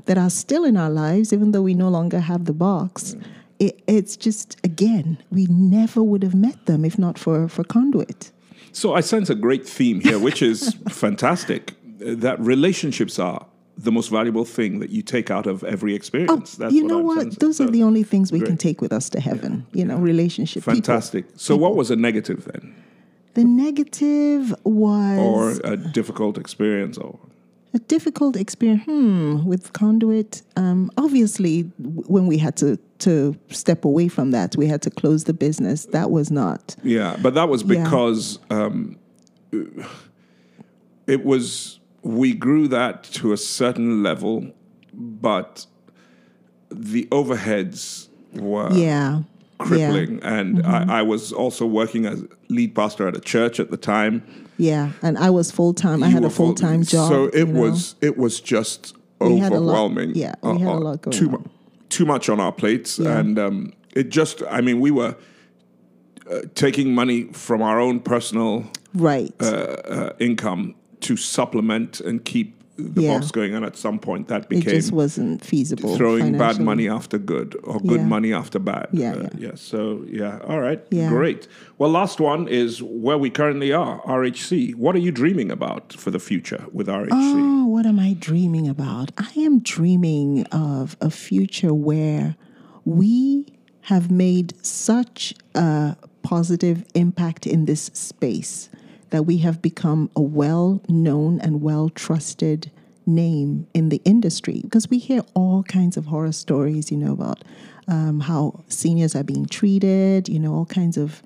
that 0.06 0.18
are 0.18 0.30
still 0.30 0.64
in 0.64 0.76
our 0.76 0.90
lives, 0.90 1.32
even 1.32 1.52
though 1.52 1.62
we 1.62 1.74
no 1.74 1.88
longer 1.88 2.20
have 2.20 2.44
the 2.44 2.52
box. 2.52 3.14
Mm. 3.14 3.22
It, 3.58 3.82
it's 3.86 4.16
just 4.16 4.56
again, 4.64 5.18
we 5.30 5.46
never 5.46 6.02
would 6.02 6.22
have 6.22 6.34
met 6.34 6.64
them 6.64 6.82
if 6.84 6.98
not 6.98 7.18
for 7.18 7.46
for 7.48 7.62
conduit. 7.62 8.32
So 8.72 8.94
I 8.94 9.00
sense 9.02 9.28
a 9.28 9.34
great 9.34 9.68
theme 9.68 10.00
here, 10.00 10.18
which 10.18 10.40
is 10.42 10.74
fantastic. 10.88 11.74
That 11.98 12.40
relationships 12.40 13.18
are 13.18 13.44
the 13.76 13.92
most 13.92 14.08
valuable 14.08 14.44
thing 14.44 14.78
that 14.80 14.90
you 14.90 15.02
take 15.02 15.30
out 15.30 15.46
of 15.46 15.62
every 15.64 15.94
experience. 15.94 16.30
Oh, 16.54 16.62
That's 16.62 16.72
Oh, 16.72 16.76
you 16.76 16.84
know 16.84 16.98
what? 16.98 17.38
Those 17.40 17.56
So, 17.58 17.64
are 17.64 17.70
the 17.70 17.82
only 17.82 18.02
things 18.02 18.32
we 18.32 18.40
can 18.40 18.56
take 18.56 18.80
with 18.80 18.92
us 18.92 19.08
to 19.10 19.20
heaven. 19.20 19.66
You 19.72 19.84
know, 19.84 19.96
relationship. 19.96 20.62
people. 20.62 20.74
fantastic. 20.74 21.26
So 21.36 21.56
what 21.56 21.76
was 21.76 21.90
a 21.90 21.96
negative 21.96 22.44
then, 22.44 22.74
The 23.40 23.46
negative 23.46 24.54
was 24.64 25.18
or 25.18 25.72
a 25.72 25.76
difficult 25.78 26.36
experience, 26.36 26.98
or 26.98 27.18
a 27.72 27.78
difficult 27.78 28.36
experience 28.36 28.84
hmm, 28.84 29.46
with 29.46 29.72
conduit. 29.72 30.42
Um, 30.56 30.90
obviously, 30.98 31.62
when 31.78 32.26
we 32.26 32.36
had 32.36 32.54
to 32.58 32.76
to 32.98 33.34
step 33.48 33.86
away 33.86 34.08
from 34.08 34.30
that, 34.32 34.56
we 34.56 34.66
had 34.66 34.82
to 34.82 34.90
close 34.90 35.24
the 35.24 35.32
business. 35.32 35.86
That 35.86 36.10
was 36.10 36.30
not. 36.30 36.76
yeah, 36.84 37.16
but 37.22 37.32
that 37.32 37.48
was 37.48 37.62
Yeah. 37.62 37.82
because 37.82 38.38
um, 38.50 38.98
it 41.06 41.24
was 41.24 41.80
we 42.02 42.34
grew 42.34 42.68
that 42.68 43.04
to 43.20 43.32
a 43.32 43.38
certain 43.38 44.02
level, 44.02 44.52
but 44.92 45.66
the 46.70 47.06
overheads 47.10 48.08
were 48.34 48.70
Yeah. 48.72 49.22
Crippling. 49.66 50.20
And 50.22 50.58
Mm-hmm. 50.58 50.90
I, 50.90 51.00
I 51.00 51.02
was 51.02 51.32
also 51.32 51.66
working 51.66 52.06
as 52.06 52.24
lead 52.48 52.74
pastor 52.74 53.06
at 53.08 53.16
a 53.16 53.20
church 53.20 53.60
at 53.60 53.70
the 53.70 53.76
time. 53.76 54.22
Yeah, 54.58 54.92
and 55.02 55.16
I 55.18 55.30
was 55.30 55.50
full 55.50 55.72
time. 55.74 56.02
I 56.02 56.08
had 56.08 56.24
a 56.24 56.30
full 56.30 56.54
time 56.54 56.82
job. 56.82 57.08
So 57.08 57.24
it 57.28 57.46
you 57.46 57.46
know. 57.46 57.60
was 57.62 57.94
it 58.00 58.18
was 58.18 58.40
just 58.40 58.94
We 59.20 59.26
a 59.26 59.30
lot- 59.30 59.52
overwhelming. 59.52 60.14
yeah, 60.14 60.34
we 60.42 60.58
had 60.60 60.68
a 60.68 60.74
lot 60.74 61.02
going 61.02 61.16
too 61.16 61.30
on. 61.30 61.50
too 61.88 62.04
much 62.04 62.28
on 62.28 62.40
our 62.40 62.52
plates, 62.52 62.98
Yeah. 62.98 63.18
and 63.18 63.38
um, 63.38 63.72
it 63.96 64.10
just, 64.10 64.42
I 64.50 64.60
mean, 64.60 64.78
we 64.80 64.90
were 64.90 65.16
uh, 66.30 66.40
taking 66.54 66.94
money 66.94 67.24
from 67.32 67.62
our 67.62 67.80
own 67.80 68.00
personal 68.00 68.70
Right. 68.94 69.32
uh, 69.40 69.46
uh, 69.46 70.12
income 70.18 70.74
to 71.00 71.16
supplement 71.16 72.00
and 72.00 72.24
keep 72.24 72.59
the 72.88 73.02
Yeah. 73.02 73.18
box 73.18 73.30
going. 73.30 73.54
on 73.54 73.64
at 73.64 73.76
some 73.76 73.98
point, 73.98 74.28
that 74.28 74.48
became 74.48 74.68
it 74.68 74.76
just 74.76 74.92
wasn't 74.92 75.44
feasible. 75.44 75.96
throwing 75.96 76.38
bad 76.38 76.60
money 76.60 76.88
after 76.88 77.18
good 77.18 77.56
or 77.64 77.78
good 77.80 78.00
Yeah. 78.00 78.06
money 78.06 78.32
after 78.32 78.58
bad. 78.58 78.86
Yeah, 78.92 79.12
Uh, 79.14 79.28
yeah. 79.38 79.50
So, 79.54 80.04
yeah. 80.10 80.38
All 80.46 80.60
right. 80.60 80.80
Yeah. 80.90 81.08
Great. 81.08 81.48
Well, 81.78 81.90
last 81.90 82.20
one 82.20 82.46
is 82.48 82.82
where 82.82 83.18
we 83.18 83.28
currently 83.30 83.72
are, 83.72 84.00
RHC. 84.06 84.72
What 84.74 84.94
are 84.94 85.00
you 85.00 85.10
dreaming 85.12 85.50
about 85.50 85.92
for 85.92 86.10
the 86.10 86.18
future 86.20 86.64
with 86.72 86.88
RHC? 86.88 87.10
Oh, 87.12 87.66
what 87.66 87.86
am 87.86 87.98
I 87.98 88.14
dreaming 88.18 88.68
about? 88.68 89.10
I 89.18 89.30
am 89.40 89.58
dreaming 89.60 90.44
of 90.52 90.96
a 91.00 91.10
future 91.10 91.74
where 91.74 92.36
we 92.84 93.46
have 93.82 94.10
made 94.10 94.54
such 94.62 95.34
a 95.54 95.96
positive 96.22 96.84
impact 96.94 97.46
in 97.46 97.64
this 97.64 97.90
space 97.94 98.68
that 99.10 99.24
we 99.24 99.38
have 99.38 99.60
become 99.60 100.10
a 100.16 100.22
well 100.22 100.80
known 100.88 101.40
and 101.40 101.62
well 101.62 101.88
trusted 101.90 102.70
name 103.06 103.66
in 103.74 103.88
the 103.88 104.00
industry 104.04 104.60
because 104.62 104.88
we 104.88 104.98
hear 104.98 105.22
all 105.34 105.62
kinds 105.64 105.96
of 105.96 106.06
horror 106.06 106.32
stories, 106.32 106.90
you 106.90 106.96
know, 106.96 107.12
about 107.12 107.42
um, 107.88 108.20
how 108.20 108.62
seniors 108.68 109.16
are 109.16 109.24
being 109.24 109.46
treated, 109.46 110.28
you 110.28 110.38
know, 110.38 110.54
all 110.54 110.66
kinds 110.66 110.96
of 110.96 111.22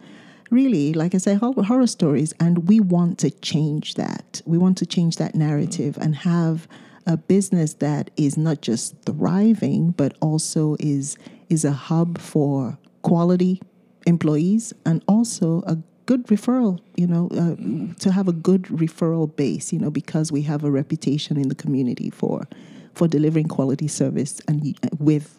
really, 0.51 0.93
like 0.93 1.15
I 1.15 1.19
say, 1.19 1.35
horror 1.35 1.87
stories. 1.87 2.33
And 2.41 2.69
we 2.69 2.81
want 2.81 3.19
to 3.19 3.31
change 3.31 3.95
that. 3.95 4.41
We 4.47 4.57
want 4.57 4.79
to 4.79 4.87
change 4.87 5.17
that 5.17 5.35
narrative 5.35 5.99
and 6.01 6.15
have 6.17 6.69
a 7.07 7.17
business 7.17 7.75
that 7.75 8.11
is 8.17 8.37
not 8.37 8.63
just 8.63 8.95
thriving, 9.05 9.91
but 9.91 10.17
also 10.21 10.77
is 10.81 11.19
is 11.51 11.65
a 11.65 11.73
hub 11.73 12.19
for 12.19 12.79
quality 13.03 13.61
employees 14.07 14.73
and 14.87 15.05
also 15.07 15.63
a 15.67 15.77
good 16.07 16.27
referral, 16.27 16.81
you 16.97 17.07
know, 17.07 17.29
uh, 17.33 17.57
to 18.01 18.13
have 18.13 18.29
a 18.29 18.33
good 18.33 18.65
referral 18.65 19.35
base, 19.35 19.73
you 19.73 19.79
know, 19.79 19.91
because 19.91 20.31
we 20.31 20.43
have 20.43 20.65
a 20.65 20.71
reputation 20.71 21.37
in 21.37 21.49
the 21.49 21.55
community 21.55 22.11
for 22.11 22.47
for 22.95 23.09
delivering 23.09 23.49
quality 23.49 23.89
service 23.89 24.41
and 24.47 24.79
with 24.99 25.37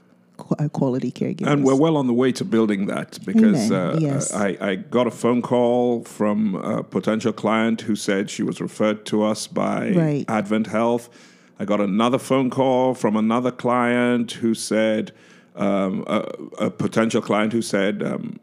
uh, 0.59 0.67
quality 0.69 1.11
caregivers. 1.11 1.47
And 1.47 1.63
we're 1.63 1.75
well 1.75 1.95
on 1.95 2.07
the 2.07 2.13
way 2.13 2.33
to 2.33 2.43
building 2.43 2.87
that 2.87 3.17
because 3.25 3.71
uh, 3.71 3.97
Yes. 4.01 4.33
I, 4.33 4.57
I 4.59 4.75
got 4.75 5.07
a 5.07 5.11
phone 5.11 5.41
call 5.41 6.03
from 6.03 6.55
a 6.55 6.83
potential 6.83 7.31
client 7.31 7.81
who 7.81 7.95
said 7.95 8.29
she 8.29 8.43
was 8.43 8.59
referred 8.59 9.05
to 9.05 9.23
us 9.23 9.47
by 9.47 9.91
Right. 9.91 10.25
Advent 10.27 10.67
Health. 10.67 11.09
I 11.57 11.63
got 11.63 11.79
another 11.79 12.19
phone 12.19 12.49
call 12.49 12.93
from 12.93 13.15
another 13.15 13.51
client 13.51 14.33
who 14.33 14.53
said, 14.53 15.13
um, 15.55 16.03
a, 16.05 16.19
a 16.65 16.69
potential 16.69 17.21
client 17.21 17.53
who 17.53 17.61
said, 17.61 18.03
um, 18.03 18.39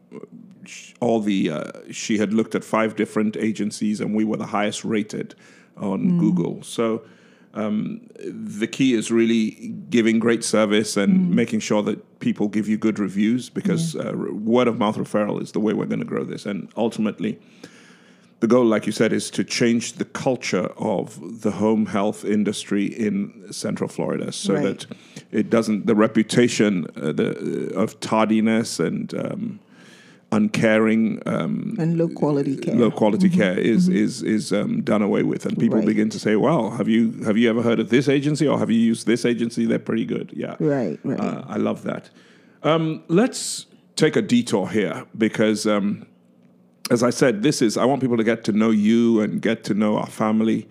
all 0.99 1.19
the 1.19 1.49
uh, 1.49 1.71
she 1.91 2.17
had 2.17 2.33
looked 2.33 2.55
at 2.55 2.63
five 2.63 2.95
different 2.95 3.37
agencies 3.37 4.01
and 4.01 4.15
we 4.15 4.23
were 4.23 4.37
the 4.37 4.47
highest 4.47 4.83
rated 4.85 5.35
on 5.77 6.19
Google. 6.19 6.61
So 6.63 7.01
um, 7.53 8.01
the 8.19 8.67
key 8.67 8.93
is 8.93 9.11
really 9.11 9.73
giving 9.89 10.19
great 10.19 10.43
service 10.43 10.97
and 10.97 11.29
making 11.29 11.61
sure 11.61 11.81
that 11.83 12.19
people 12.19 12.47
give 12.47 12.67
you 12.67 12.77
good 12.77 12.99
reviews 12.99 13.49
because 13.49 13.95
uh, 13.95 14.13
word 14.15 14.67
of 14.67 14.77
mouth 14.77 14.97
referral 14.97 15.41
is 15.41 15.51
the 15.51 15.59
way 15.59 15.73
we're 15.73 15.85
going 15.85 15.99
to 15.99 16.05
grow 16.05 16.23
this. 16.23 16.45
And 16.45 16.69
ultimately, 16.75 17.39
the 18.39 18.47
goal, 18.47 18.65
like 18.65 18.85
you 18.85 18.91
said, 18.91 19.13
is 19.13 19.29
to 19.31 19.43
change 19.43 19.93
the 19.93 20.05
culture 20.05 20.67
of 20.77 21.41
the 21.41 21.51
home 21.51 21.85
health 21.85 22.25
industry 22.25 22.85
in 22.85 23.45
Central 23.51 23.87
Florida, 23.87 24.31
so 24.31 24.55
Right. 24.55 24.63
that 24.63 24.85
it 25.31 25.49
doesn't 25.49 25.85
the 25.85 25.95
reputation 25.95 26.87
uh, 26.97 27.13
the, 27.13 27.71
of 27.73 27.99
tardiness 27.99 28.79
and 28.79 29.13
um, 29.13 29.59
uncaring 30.35 31.21
um, 31.25 31.75
and 31.79 31.97
low 31.97 32.07
quality 32.09 32.55
care. 32.57 32.75
low 32.75 32.91
quality 32.91 33.29
care 33.29 33.57
is 33.57 33.87
is 33.87 34.21
is 34.23 34.51
um, 34.51 34.81
done 34.81 35.01
away 35.01 35.23
with, 35.23 35.45
and 35.45 35.57
people 35.57 35.77
Mm-hmm. 35.77 35.87
Right. 35.87 35.95
begin 35.95 36.09
to 36.09 36.19
say, 36.19 36.35
"Well, 36.35 36.71
have 36.71 36.87
you 36.89 37.11
have 37.25 37.37
you 37.37 37.49
ever 37.49 37.61
heard 37.61 37.79
of 37.79 37.89
this 37.89 38.07
agency 38.09 38.47
or 38.47 38.57
have 38.59 38.69
you 38.71 38.79
used 38.79 39.05
this 39.07 39.25
agency? 39.25 39.65
They're 39.65 39.79
pretty 39.91 40.05
good." 40.05 40.31
Yeah, 40.35 40.55
Right, 40.59 40.99
right. 41.03 41.19
Uh, 41.19 41.43
I 41.47 41.57
love 41.57 41.83
that. 41.83 42.09
Um, 42.63 43.03
let's 43.07 43.65
take 43.95 44.15
a 44.15 44.21
detour 44.21 44.69
here 44.69 45.05
because, 45.17 45.67
um, 45.67 46.05
as 46.91 47.03
I 47.03 47.11
said, 47.11 47.43
this 47.43 47.61
is 47.61 47.77
I 47.77 47.85
want 47.85 48.01
people 48.01 48.17
to 48.17 48.23
get 48.23 48.43
to 48.45 48.51
know 48.51 48.71
you 48.71 49.21
and 49.21 49.41
get 49.41 49.63
to 49.65 49.73
know 49.73 49.97
our 49.97 50.07
family. 50.07 50.67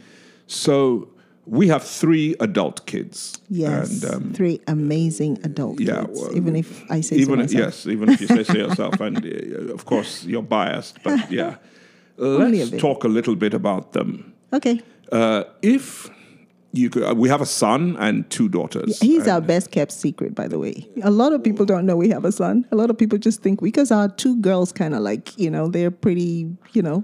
So 0.47 1.09
we 1.47 1.69
have 1.69 1.83
three 1.83 2.37
adult 2.41 2.87
kids. 2.87 3.41
Yes, 3.49 4.03
and, 4.03 4.15
um, 4.15 4.33
three 4.33 4.61
amazing 4.69 5.39
adult 5.45 5.81
yeah, 5.81 6.05
kids. 6.05 6.21
well, 6.21 6.37
even 6.37 6.57
if 6.57 6.91
I 6.91 7.01
say 7.01 7.17
even 7.17 7.35
so 7.35 7.43
myself. 7.43 7.53
yes, 7.65 7.87
even 7.87 8.09
if 8.11 8.21
you 8.21 8.27
say 8.29 8.45
so 8.45 8.55
yourself, 8.55 9.01
and 9.01 9.19
uh, 9.25 9.73
of 9.73 9.85
course 9.85 10.25
you're 10.25 10.43
biased, 10.43 11.03
but 11.03 11.31
yeah. 11.31 11.57
Let's 12.19 12.71
bit. 12.71 12.81
talk 12.81 13.05
a 13.05 13.09
little 13.09 13.35
bit 13.35 13.55
about 13.55 13.93
them. 13.93 14.33
Okay, 14.53 14.81
Uh, 15.11 15.45
if 15.63 16.09
you 16.73 16.89
could, 16.91 17.03
uh, 17.03 17.15
we 17.15 17.29
have 17.29 17.41
a 17.41 17.47
son 17.47 17.97
and 17.99 18.29
two 18.31 18.49
daughters. 18.49 19.01
he's 19.01 19.27
our 19.27 19.41
best 19.41 19.71
kept 19.71 19.93
secret, 19.93 20.35
by 20.35 20.47
the 20.47 20.59
way. 20.59 20.87
A 21.03 21.11
lot 21.11 21.33
of 21.33 21.43
people 21.43 21.67
don't 21.67 21.85
know 21.87 21.97
we 21.97 22.09
have 22.11 22.25
a 22.25 22.33
son. 22.33 22.65
A 22.71 22.77
lot 22.77 22.91
of 22.91 22.97
people 22.97 23.19
just 23.19 23.43
think 23.43 23.61
we 23.61 23.69
because 23.71 23.91
our 23.91 24.09
two 24.09 24.37
girls 24.41 24.73
kind 24.73 24.95
of 24.95 25.01
like 25.03 25.37
you 25.39 25.51
know 25.51 25.69
they're 25.69 25.91
pretty 25.91 26.47
you 26.73 26.83
know 26.83 27.03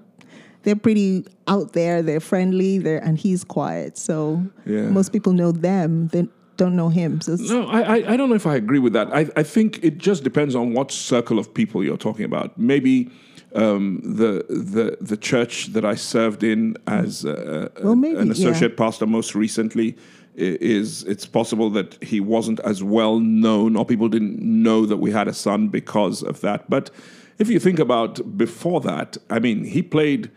they're 0.68 0.76
pretty 0.76 1.24
out 1.46 1.72
there. 1.72 2.02
They're 2.02 2.20
friendly. 2.20 2.78
They're 2.78 3.02
and 3.08 3.16
he's 3.18 3.42
quiet. 3.42 3.96
So 3.96 4.42
Yeah. 4.66 4.90
most 4.90 5.12
people 5.12 5.32
know 5.32 5.50
them. 5.50 6.08
They 6.08 6.28
don't 6.58 6.76
know 6.76 6.90
him. 6.90 7.20
So 7.22 7.36
No, 7.36 7.66
I, 7.68 7.80
I, 7.80 8.12
I 8.12 8.16
don't 8.18 8.28
know 8.28 8.34
if 8.34 8.46
I 8.46 8.56
agree 8.56 8.78
with 8.86 8.92
that. 8.92 9.08
I, 9.20 9.22
I 9.36 9.44
think 9.44 9.78
it 9.82 9.96
just 10.08 10.24
depends 10.24 10.54
on 10.54 10.74
what 10.74 10.90
circle 10.92 11.38
of 11.38 11.46
people 11.54 11.82
you're 11.82 11.96
talking 12.08 12.26
about. 12.26 12.58
Maybe 12.58 13.10
um, 13.54 14.00
the 14.20 14.44
the 14.74 14.98
the 15.10 15.16
church 15.16 15.54
that 15.72 15.84
I 15.84 15.94
served 15.96 16.42
in 16.42 16.76
as 16.86 17.24
uh, 17.24 17.68
Well, 17.82 17.96
maybe, 17.96 18.18
an 18.18 18.26
yeah. 18.26 18.32
associate 18.32 18.76
pastor 18.76 19.06
most 19.06 19.34
recently 19.34 19.96
is 20.34 21.02
it's 21.04 21.26
possible 21.26 21.70
that 21.70 21.96
he 22.02 22.20
wasn't 22.20 22.60
as 22.60 22.82
well 22.82 23.18
known 23.20 23.74
or 23.76 23.84
people 23.84 24.08
didn't 24.08 24.38
know 24.40 24.86
that 24.86 24.98
we 24.98 25.10
had 25.10 25.26
a 25.28 25.32
son 25.32 25.68
because 25.68 26.22
of 26.22 26.40
that. 26.42 26.60
But 26.68 26.90
if 27.38 27.48
you 27.48 27.58
think 27.60 27.78
about 27.78 28.20
before 28.36 28.80
that, 28.82 29.16
I 29.30 29.38
mean, 29.40 29.64
he 29.64 29.82
played 29.82 30.30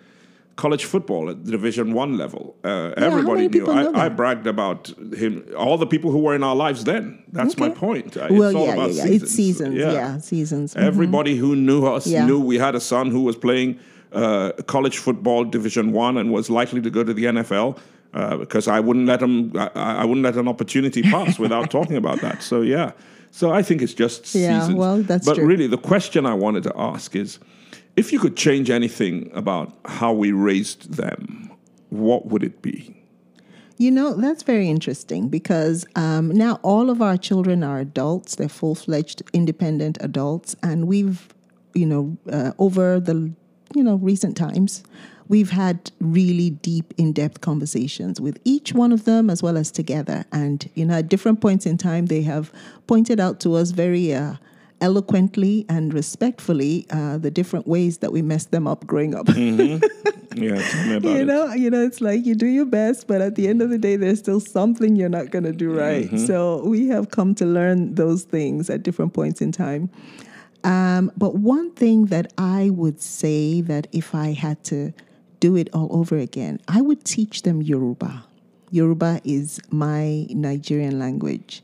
college 0.62 0.86
football 0.94 1.24
at 1.32 1.38
the 1.46 1.52
Division 1.58 1.88
One 2.04 2.12
level. 2.24 2.44
Uh, 2.64 2.94
everybody 3.08 3.48
knew. 3.54 3.66
I, 3.80 4.06
I 4.06 4.10
bragged 4.10 4.48
about 4.56 4.82
him. 5.24 5.32
All 5.64 5.78
the 5.84 5.88
people 5.94 6.10
who 6.14 6.20
were 6.26 6.36
in 6.40 6.44
our 6.50 6.56
lives 6.66 6.84
then. 6.92 7.04
That's 7.38 7.56
my 7.64 7.70
point. 7.86 8.10
Uh, 8.18 8.28
well, 8.42 8.54
yeah, 8.54 8.74
about 8.74 8.92
yeah, 8.94 9.06
yeah. 9.06 9.16
It's 9.16 9.32
seasons. 9.42 9.76
Yeah, 9.76 10.20
seasons. 10.32 10.70
Mhm. 10.76 10.84
Everybody 10.92 11.34
who 11.42 11.56
knew 11.68 11.82
us 11.96 12.06
Yeah. 12.08 12.26
knew 12.28 12.40
we 12.54 12.58
had 12.66 12.74
a 12.76 12.80
son 12.80 13.06
who 13.16 13.22
was 13.30 13.36
playing 13.48 13.70
uh, 14.14 14.52
college 14.76 14.98
football 15.06 15.42
Division 15.58 15.86
One 16.06 16.14
and 16.20 16.28
was 16.38 16.50
likely 16.50 16.82
to 16.88 16.90
go 16.98 17.02
to 17.10 17.14
the 17.20 17.26
NFL. 17.36 17.70
Uh, 18.14 18.36
because 18.44 18.68
I 18.78 18.80
wouldn't 18.86 19.08
let 19.12 19.22
him, 19.26 19.34
I, 19.56 19.70
I 20.02 20.06
wouldn't 20.08 20.26
let 20.30 20.36
an 20.44 20.48
opportunity 20.54 21.02
pass 21.02 21.40
without 21.40 21.66
talking 21.78 21.96
about 22.04 22.20
that. 22.26 22.38
So 22.44 22.56
yeah, 22.76 22.92
so 23.32 23.46
I 23.60 23.62
think 23.64 23.82
it's 23.82 23.94
just 24.04 24.20
Yeah, 24.36 24.60
seasons. 24.60 24.78
well, 24.82 24.98
that's 25.12 25.26
but 25.26 25.36
true. 25.36 25.46
really, 25.52 25.68
the 25.78 25.78
question 25.92 26.22
I 26.26 26.36
wanted 26.46 26.64
to 26.70 26.74
ask 26.92 27.16
is, 27.16 27.40
if 27.96 28.14
you 28.14 28.20
could 28.20 28.38
change 28.38 28.70
anything 28.70 29.30
about 29.34 29.74
how 29.86 30.14
we 30.14 30.32
raised 30.32 30.94
them, 30.94 31.52
what 31.90 32.28
would 32.28 32.44
it 32.44 32.62
be? 32.62 32.96
You 33.78 33.90
know, 33.90 34.14
that's 34.14 34.44
very 34.44 34.70
interesting 34.70 35.28
because 35.28 35.86
um, 35.96 36.30
now 36.30 36.60
all 36.62 36.90
of 36.92 37.02
our 37.02 37.18
children 37.18 37.64
are 37.64 37.80
adults. 37.80 38.36
They're 38.36 38.48
full 38.48 38.76
fledged 38.76 39.24
independent 39.34 39.98
adults. 40.02 40.56
And 40.62 40.88
we've, 40.88 41.34
you 41.74 41.88
know, 41.88 42.18
uh, 42.32 42.52
over 42.60 43.00
the, 43.00 43.32
you 43.74 43.84
know, 43.84 43.96
recent 43.96 44.38
times, 44.38 44.84
we've 45.30 45.50
had 45.50 45.92
really 46.00 46.52
deep, 46.52 46.94
in 46.98 47.12
depth 47.12 47.42
conversations 47.42 48.22
with 48.22 48.40
each 48.46 48.74
one 48.74 48.92
of 48.92 49.06
them 49.06 49.32
as 49.32 49.42
well 49.42 49.58
as 49.58 49.72
together. 49.72 50.26
And, 50.32 50.70
you 50.76 50.86
know, 50.86 51.00
at 51.00 51.10
different 51.10 51.42
points 51.42 51.66
in 51.66 51.78
time, 51.78 52.06
they 52.06 52.22
have 52.22 52.54
pointed 52.86 53.20
out 53.20 53.40
to 53.40 53.56
us 53.56 53.72
very, 53.72 54.14
uh, 54.14 54.36
eloquently 54.82 55.66
and 55.70 55.94
respectfully 55.94 56.86
uh, 56.90 57.18
the 57.18 57.32
different 57.32 57.68
ways 57.68 58.00
that 58.00 58.12
we 58.12 58.22
messed 58.22 58.52
them 58.52 58.68
up 58.68 58.86
growing 58.88 59.14
up. 59.16 59.28
Yeah, 60.34 60.54
me 60.88 60.96
about 60.96 61.10
you 61.12 61.18
it. 61.18 61.26
know 61.26 61.52
you 61.54 61.70
know 61.70 61.84
it's 61.84 62.00
like 62.00 62.26
you 62.26 62.36
do 62.36 62.46
your 62.48 62.64
best 62.66 63.06
but 63.06 63.20
at 63.20 63.36
the 63.36 63.50
end 63.50 63.62
of 63.62 63.70
the 63.70 63.78
day 63.78 63.98
there's 63.98 64.20
still 64.20 64.40
something 64.40 64.96
you're 64.96 65.10
not 65.10 65.30
going 65.30 65.44
to 65.44 65.52
do 65.52 65.74
right 65.78 66.06
Mm-hmm. 66.06 66.26
so 66.26 66.64
we 66.64 66.88
have 66.88 67.12
come 67.12 67.36
to 67.36 67.46
learn 67.46 67.96
those 67.96 68.24
things 68.24 68.70
at 68.70 68.82
different 68.82 69.14
points 69.14 69.42
in 69.42 69.52
time 69.52 69.90
um, 70.64 71.12
but 71.18 71.36
one 71.36 71.72
thing 71.72 72.06
that 72.06 72.32
i 72.38 72.70
would 72.70 73.02
say 73.02 73.60
that 73.60 73.88
if 73.92 74.16
i 74.16 74.32
had 74.32 74.64
to 74.72 74.94
do 75.42 75.58
it 75.58 75.68
all 75.74 75.90
over 75.92 76.18
again 76.18 76.62
i 76.70 76.80
would 76.80 77.04
teach 77.04 77.42
them 77.42 77.62
yoruba 77.62 78.24
yoruba 78.72 79.20
is 79.26 79.60
my 79.70 80.26
nigerian 80.30 80.98
language 80.98 81.62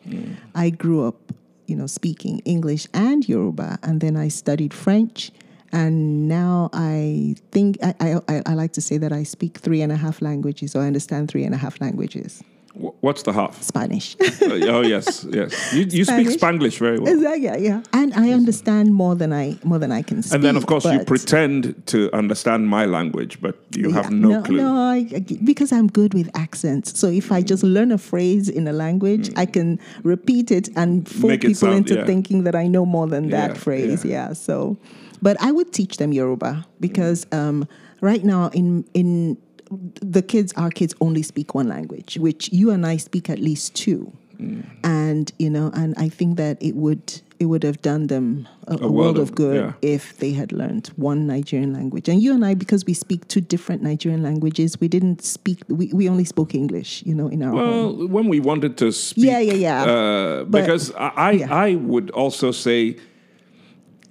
i 0.55 0.69
grew 0.69 1.07
up 1.07 1.31
you 1.67 1.75
know 1.75 1.88
speaking 1.88 2.39
english 2.45 2.88
and 2.93 3.27
yoruba 3.29 3.77
and 3.83 4.01
then 4.01 4.15
i 4.17 4.27
studied 4.27 4.74
french 4.74 5.31
and 5.74 6.29
now 6.29 6.69
I 6.71 7.36
think 7.51 7.77
I, 7.83 7.93
I, 8.00 8.41
I- 8.45 8.53
like 8.53 8.71
to 8.74 8.81
say 8.81 8.97
that 9.00 9.12
I 9.12 9.24
speak 9.24 9.57
three 9.57 9.81
and 9.81 9.91
a 9.91 9.97
half 9.97 10.21
languages 10.21 10.75
or 10.77 10.81
I 10.81 10.88
understand 10.88 11.29
three 11.29 11.43
and 11.43 11.53
a 11.53 11.57
half 11.57 11.81
languages. 11.81 12.41
Wh- 12.81 13.03
What's 13.03 13.24
the 13.24 13.34
half? 13.34 13.62
Spanish. 13.62 14.15
Uh, 14.22 14.75
oh 14.75 14.81
yes, 14.81 15.25
yes. 15.29 15.51
You, 15.74 15.81
you 15.98 16.05
speak 16.05 16.27
Spanglish 16.27 16.77
very 16.79 17.00
well. 17.00 17.12
Exactly, 17.13 17.43
yeah, 17.43 17.57
yeah. 17.57 17.81
And 17.93 18.13
I 18.13 18.31
understand 18.31 18.93
more 18.93 19.15
than 19.15 19.31
I 19.34 19.57
more 19.63 19.79
than 19.79 19.91
I 19.91 20.01
can 20.03 20.22
speak. 20.24 20.36
And 20.36 20.43
then, 20.43 20.55
of 20.57 20.65
course, 20.65 20.86
you 20.86 21.00
pretend 21.05 21.86
to 21.88 22.10
understand 22.13 22.67
my 22.67 22.86
language, 22.86 23.39
but 23.41 23.55
you 23.75 23.91
have 23.91 24.12
Yeah, 24.12 24.19
no, 24.27 24.41
clue. 24.43 24.57
No, 24.57 24.75
I, 24.77 25.03
because 25.43 25.72
I'm 25.72 25.88
good 25.88 26.13
with 26.13 26.29
accents. 26.36 27.00
So 27.00 27.07
if 27.07 27.31
I 27.31 27.41
just 27.41 27.63
learn 27.63 27.91
a 27.91 27.98
phrase 27.98 28.48
in 28.50 28.67
a 28.67 28.74
language, 28.74 29.29
I 29.36 29.46
can 29.46 29.79
repeat 30.03 30.51
it 30.51 30.69
and 30.75 31.07
fool 31.07 31.29
Mm. 31.29 31.34
It 31.34 31.41
people 31.41 31.55
sound- 31.55 31.77
into 31.77 31.96
yeah. 31.96 32.05
thinking 32.05 32.43
that 32.46 32.55
I 32.55 32.67
know 32.67 32.86
more 32.86 33.07
than 33.07 33.24
Yeah, 33.29 33.48
that 33.48 33.57
phrase. 33.57 34.05
yeah. 34.05 34.27
Yeah. 34.29 34.34
So, 34.34 34.77
but 35.22 35.36
I 35.41 35.51
would 35.51 35.72
teach 35.74 35.98
them 35.98 36.12
Yoruba 36.13 36.65
because 36.79 37.25
um, 37.31 37.67
right 38.01 38.24
now 38.24 38.50
in 38.53 38.86
in 38.93 39.38
the 39.69 40.21
kids, 40.21 40.53
our 40.53 40.69
kids 40.69 40.95
only 41.01 41.24
speak 41.24 41.55
one 41.55 41.67
language, 41.67 42.17
which 42.17 42.51
you 42.51 42.71
and 42.71 42.86
I 42.86 42.97
speak 42.97 43.29
at 43.29 43.39
least 43.39 43.75
two. 43.75 44.12
Mm. 44.38 44.65
And 44.83 45.31
you 45.39 45.50
know, 45.50 45.71
and 45.74 45.95
I 45.97 46.09
think 46.09 46.38
that 46.38 46.62
it 46.62 46.75
would 46.75 47.21
it 47.39 47.45
would 47.45 47.63
have 47.63 47.81
done 47.81 48.07
them 48.07 48.47
a, 48.67 48.77
a 48.81 48.91
world 48.91 49.17
of 49.17 49.36
good 49.36 49.55
yeah. 49.55 49.74
if 49.81 50.17
they 50.17 50.31
had 50.31 50.51
learned 50.51 50.88
one 50.95 51.27
Nigerian 51.27 51.74
language. 51.74 52.09
And 52.09 52.21
you 52.21 52.33
and 52.33 52.45
I, 52.45 52.53
because 52.53 52.86
we 52.86 52.93
speak 52.93 53.27
two 53.27 53.41
different 53.41 53.81
Nigerian 53.81 54.24
languages, 54.24 54.79
we 54.79 54.88
didn't 54.88 55.24
speak. 55.24 55.62
We, 55.67 55.91
we 55.93 56.09
only 56.09 56.25
spoke 56.25 56.55
English, 56.55 57.03
you 57.05 57.13
know, 57.13 57.27
in 57.27 57.43
our 57.43 57.51
home. 57.51 57.97
Well, 57.97 58.07
when 58.07 58.27
we 58.27 58.39
wanted 58.39 58.77
to 58.77 58.91
speak, 58.91 59.25
Yeah, 59.25 59.39
yeah, 59.39 59.53
yeah. 59.53 59.83
Uh, 59.83 60.43
because 60.45 60.91
I, 60.93 61.12
I, 61.15 61.31
yeah. 61.31 61.53
I 61.53 61.75
would 61.75 62.09
also 62.12 62.51
say, 62.51 62.97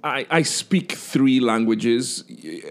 I, 0.07 0.25
I 0.29 0.41
speak 0.43 0.93
three 0.93 1.39
languages, 1.39 2.23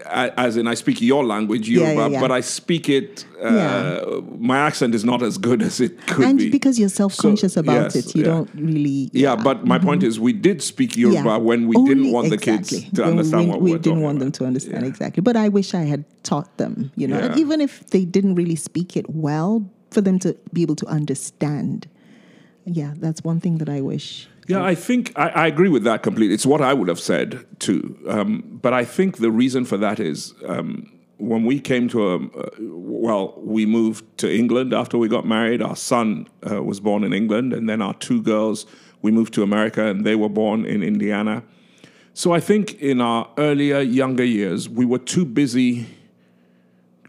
as 0.05 0.57
in 0.57 0.67
I 0.67 0.73
speak 0.73 1.01
your 1.01 1.23
language, 1.25 1.69
Yoruba, 1.69 1.93
yeah, 1.93 2.07
yeah. 2.07 2.19
but 2.21 2.31
I 2.31 2.41
speak 2.41 2.89
it. 2.89 3.25
Uh, 3.41 3.51
Yeah. 3.53 4.19
My 4.39 4.57
accent 4.59 4.95
is 4.95 5.03
not 5.05 5.21
as 5.21 5.37
good 5.37 5.61
as 5.61 5.79
it 5.79 5.93
could 6.07 6.25
and 6.25 6.37
be. 6.37 6.43
And 6.45 6.51
because 6.51 6.79
you're 6.79 6.89
self 6.89 7.15
conscious 7.17 7.53
So, 7.53 7.61
about 7.61 7.93
yes, 7.93 7.95
it, 7.95 8.15
you 8.15 8.21
yeah. 8.21 8.27
don't 8.27 8.49
really. 8.55 9.09
Yeah, 9.13 9.35
but 9.35 9.65
my 9.65 9.79
point 9.79 10.03
is, 10.03 10.19
we 10.19 10.33
did 10.33 10.61
speak 10.61 10.97
Yoruba 10.97 11.23
Yeah. 11.23 11.37
when 11.37 11.67
we 11.67 11.75
Only- 11.75 11.89
didn't 11.95 12.11
want 12.11 12.29
the 12.29 12.37
kids 12.37 12.69
to 12.69 13.01
When 13.01 13.09
understand 13.11 13.43
we, 13.45 13.49
what 13.51 13.61
we 13.61 13.71
we 13.73 13.77
didn't 13.79 14.01
want 14.01 14.19
them 14.19 14.31
to 14.33 14.45
understand 14.45 14.81
Yeah. 14.83 14.89
exactly. 14.89 15.21
But 15.21 15.35
I 15.37 15.49
wish 15.49 15.73
I 15.73 15.83
had 15.93 16.03
taught 16.23 16.57
them, 16.57 16.91
you 16.95 17.07
know, 17.07 17.17
and 17.19 17.35
Yeah. 17.35 17.41
even 17.43 17.61
if 17.61 17.87
they 17.93 18.05
didn't 18.05 18.35
really 18.35 18.55
speak 18.55 18.97
it 18.97 19.05
well, 19.09 19.69
for 19.91 20.01
them 20.01 20.17
to 20.19 20.35
be 20.53 20.61
able 20.63 20.75
to 20.75 20.87
understand. 20.87 21.87
Yeah, 22.65 22.93
that's 22.99 23.23
one 23.23 23.39
thing 23.39 23.59
that 23.59 23.69
I 23.69 23.79
wish. 23.81 24.27
Yeah, 24.47 24.63
I 24.63 24.75
think 24.75 25.11
I, 25.15 25.29
I 25.29 25.47
agree 25.47 25.69
with 25.69 25.83
that 25.83 26.03
completely. 26.03 26.33
It's 26.33 26.45
what 26.45 26.61
I 26.61 26.73
would 26.73 26.87
have 26.87 26.99
said 26.99 27.45
too. 27.59 27.97
Um, 28.07 28.59
but 28.61 28.73
I 28.73 28.85
think 28.85 29.17
the 29.17 29.31
reason 29.31 29.65
for 29.65 29.77
that 29.77 29.99
is 29.99 30.33
um, 30.45 30.89
when 31.17 31.43
we 31.43 31.59
came 31.59 31.89
to 31.89 32.07
a, 32.07 32.15
uh, 32.15 32.49
well, 32.59 33.33
we 33.37 33.65
moved 33.65 34.05
to 34.19 34.33
England 34.33 34.73
after 34.73 34.97
we 34.97 35.09
got 35.09 35.25
married. 35.25 35.61
Our 35.61 35.75
son 35.75 36.27
uh, 36.49 36.63
was 36.63 36.79
born 36.79 37.03
in 37.03 37.13
England, 37.13 37.53
and 37.53 37.67
then 37.67 37.81
our 37.81 37.93
two 37.95 38.21
girls, 38.21 38.65
we 39.01 39.11
moved 39.11 39.33
to 39.33 39.43
America, 39.43 39.85
and 39.85 40.05
they 40.05 40.15
were 40.15 40.29
born 40.29 40.65
in 40.65 40.81
Indiana. 40.81 41.43
So 42.13 42.31
I 42.31 42.39
think 42.39 42.81
in 42.81 43.01
our 43.01 43.29
earlier, 43.37 43.79
younger 43.79 44.23
years, 44.23 44.69
we 44.69 44.85
were 44.85 44.99
too 44.99 45.25
busy 45.25 45.87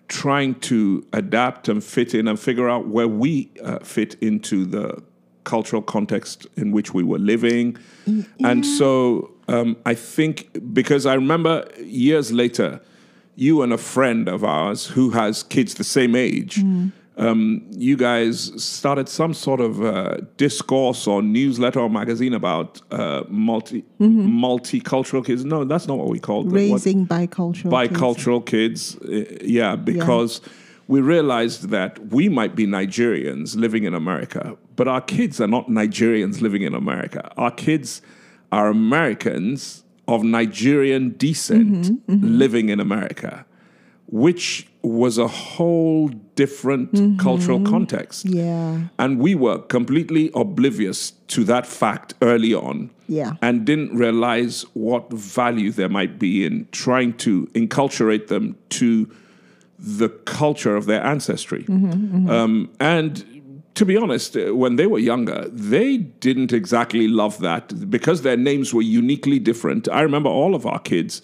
trying 0.09 0.55
to 0.55 1.07
adapt 1.13 1.69
and 1.69 1.85
fit 1.85 2.15
in 2.15 2.29
and 2.29 2.41
figure 2.41 2.69
out 2.69 2.89
where 2.89 3.09
we 3.09 3.51
uh, 3.63 3.79
fit 3.81 4.17
into 4.23 4.65
the 4.65 5.03
cultural 5.45 5.83
context 5.83 6.47
in 6.57 6.73
which 6.73 6.93
we 6.95 7.03
were 7.03 7.19
living. 7.19 7.77
And 8.45 8.65
so 8.65 9.33
um, 9.49 9.77
I 9.87 9.95
think 9.95 10.49
because 10.75 11.07
I 11.07 11.15
remember 11.15 11.69
years 11.83 12.33
later, 12.33 12.81
you 13.37 13.63
and 13.63 13.73
a 13.73 13.79
friend 13.79 14.29
of 14.29 14.43
ours 14.45 14.87
who 14.87 15.11
has 15.11 15.43
kids 15.45 15.75
the 15.75 15.85
same 15.85 16.15
age, 16.17 16.63
um, 17.17 17.67
you 17.71 17.97
guys 17.97 18.53
started 18.63 19.09
some 19.09 19.35
sort 19.35 19.61
of 19.61 19.83
uh, 19.83 20.19
discourse 20.37 21.07
or 21.07 21.21
newsletter 21.23 21.81
or 21.81 21.91
magazine 21.91 22.33
about 22.35 22.81
uh, 22.93 23.25
multi 23.29 23.85
multicultural 24.01 25.25
kids. 25.25 25.45
No, 25.45 25.65
that's 25.65 25.87
not 25.89 25.99
what 25.99 26.09
we 26.09 26.19
called 26.19 26.47
them. 26.47 26.53
What- 26.53 26.61
Raising 26.85 27.07
bicultural. 27.07 27.71
kids. 27.71 27.99
bicultural 27.99 28.45
kids. 28.45 28.97
uh, 28.99 29.25
yeah, 29.43 29.77
because 29.77 30.41
we 30.89 31.03
realized 31.03 31.69
that 31.69 32.13
we 32.13 32.29
might 32.31 32.57
be 32.57 32.67
Nigerians 32.67 33.55
living 33.55 33.85
in 33.85 33.95
America, 33.95 34.57
but 34.75 34.89
our 34.89 35.03
kids 35.03 35.41
are 35.41 35.47
not 35.47 35.69
Nigerians 35.69 36.41
living 36.41 36.63
in 36.63 36.75
America. 36.75 37.31
Our 37.37 37.51
kids 37.51 38.01
are 38.51 38.69
Americans 38.69 39.85
of 40.09 40.23
Nigerian 40.25 41.15
descent 41.19 41.85
mm-hmm, 41.85 42.13
mm-hmm. 42.13 42.39
living 42.39 42.71
in 42.71 42.81
America, 42.81 43.45
which 44.07 44.67
was 44.81 45.19
a 45.19 45.29
whole 45.29 46.09
different 46.35 46.93
mm-hmm. 46.93 47.19
cultural 47.19 47.63
context. 47.65 48.25
Yeah. 48.25 48.85
And 48.99 49.19
we 49.19 49.35
were 49.35 49.59
completely 49.59 50.31
oblivious 50.35 51.11
to 51.29 51.45
that 51.45 51.67
fact 51.67 52.15
early 52.23 52.55
on. 52.55 52.91
Yeah. 53.09 53.35
And 53.43 53.67
didn't 53.67 53.95
realize 53.95 54.63
what 54.73 55.13
value 55.13 55.71
there 55.71 55.91
might 55.91 56.19
be 56.19 56.47
in 56.47 56.67
trying 56.73 57.13
to 57.19 57.47
enculturate 57.49 58.29
them 58.29 58.57
to 58.71 59.11
the 59.79 60.09
culture 60.09 60.77
of 60.77 60.87
their 60.87 61.05
ancestry. 61.05 61.65
Um, 61.69 62.71
and 62.81 63.25
to 63.75 63.85
be 63.85 63.97
honest, 63.97 64.37
uh, 64.37 64.55
when 64.55 64.77
they 64.77 64.87
were 64.87 64.99
younger, 64.99 65.49
they 65.51 65.99
didn't 65.99 66.53
exactly 66.53 67.07
love 67.07 67.39
that 67.41 67.89
because 67.89 68.23
their 68.23 68.37
names 68.37 68.75
were 68.75 68.83
uniquely 68.83 69.39
different. 69.39 69.89
I 69.89 70.01
remember 70.01 70.31
all 70.31 70.55
of 70.55 70.67
our 70.67 70.81
kids 70.81 71.23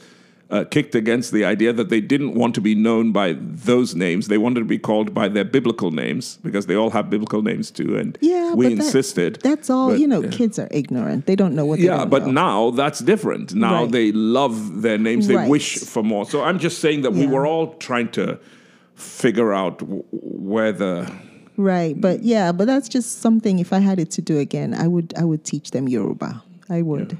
uh, 0.54 0.64
kicked 0.74 0.94
against 0.94 1.28
the 1.32 1.44
idea 1.54 1.72
that 1.72 1.88
they 1.88 2.00
didn't 2.12 2.34
want 2.40 2.54
to 2.54 2.60
be 2.60 2.74
known 2.86 3.12
by 3.12 3.28
those 3.70 3.90
names. 4.06 4.22
They 4.28 4.38
wanted 4.38 4.60
to 4.60 4.70
be 4.76 4.78
called 4.88 5.08
by 5.20 5.26
their 5.36 5.44
biblical 5.56 5.90
names 5.90 6.38
because 6.46 6.64
they 6.66 6.76
all 6.80 6.90
have 6.98 7.10
biblical 7.10 7.42
names 7.50 7.70
too. 7.78 7.90
And 8.00 8.10
Yeah, 8.20 8.54
we 8.54 8.66
but 8.66 8.76
that- 8.76 8.84
insisted. 8.86 9.32
That's 9.42 9.68
all. 9.74 9.88
But, 9.90 10.00
you 10.00 10.06
know, 10.12 10.22
yeah. 10.22 10.30
kids 10.40 10.56
are 10.62 10.68
ignorant. 10.70 11.26
They 11.26 11.36
don't 11.42 11.54
know 11.58 11.66
what. 11.70 11.78
Yeah, 11.80 12.04
but 12.14 12.22
know. 12.26 12.32
now 12.46 12.70
that's 12.70 13.00
different. 13.12 13.46
Now 13.54 13.82
Right. 13.82 13.92
they 13.92 14.12
love 14.12 14.82
their 14.82 14.98
names. 15.08 15.26
They 15.26 15.36
Right. 15.36 15.48
wish 15.56 15.68
for 15.92 16.02
more. 16.12 16.24
So 16.32 16.36
I'm 16.48 16.58
just 16.66 16.76
saying 16.84 17.02
that 17.02 17.12
we 17.12 17.26
were 17.26 17.46
all 17.46 17.66
trying 17.88 18.08
to 18.18 18.38
figure 18.94 19.52
out 19.52 19.78
w- 19.78 20.04
where 20.12 20.72
the 20.72 21.10
Right, 21.56 21.94
but 22.00 22.22
yeah, 22.24 22.52
but 22.52 22.66
that's 22.66 22.88
just 22.88 23.20
something. 23.22 23.58
If 23.60 23.72
I 23.72 23.78
had 23.78 23.98
it 24.00 24.10
to 24.12 24.22
do 24.22 24.38
again, 24.38 24.74
I 24.74 24.86
would. 24.88 25.14
I 25.16 25.24
would 25.24 25.42
teach 25.44 25.70
them 25.70 25.88
Yoruba. 25.88 26.42
I 26.68 26.82
would. 26.82 27.16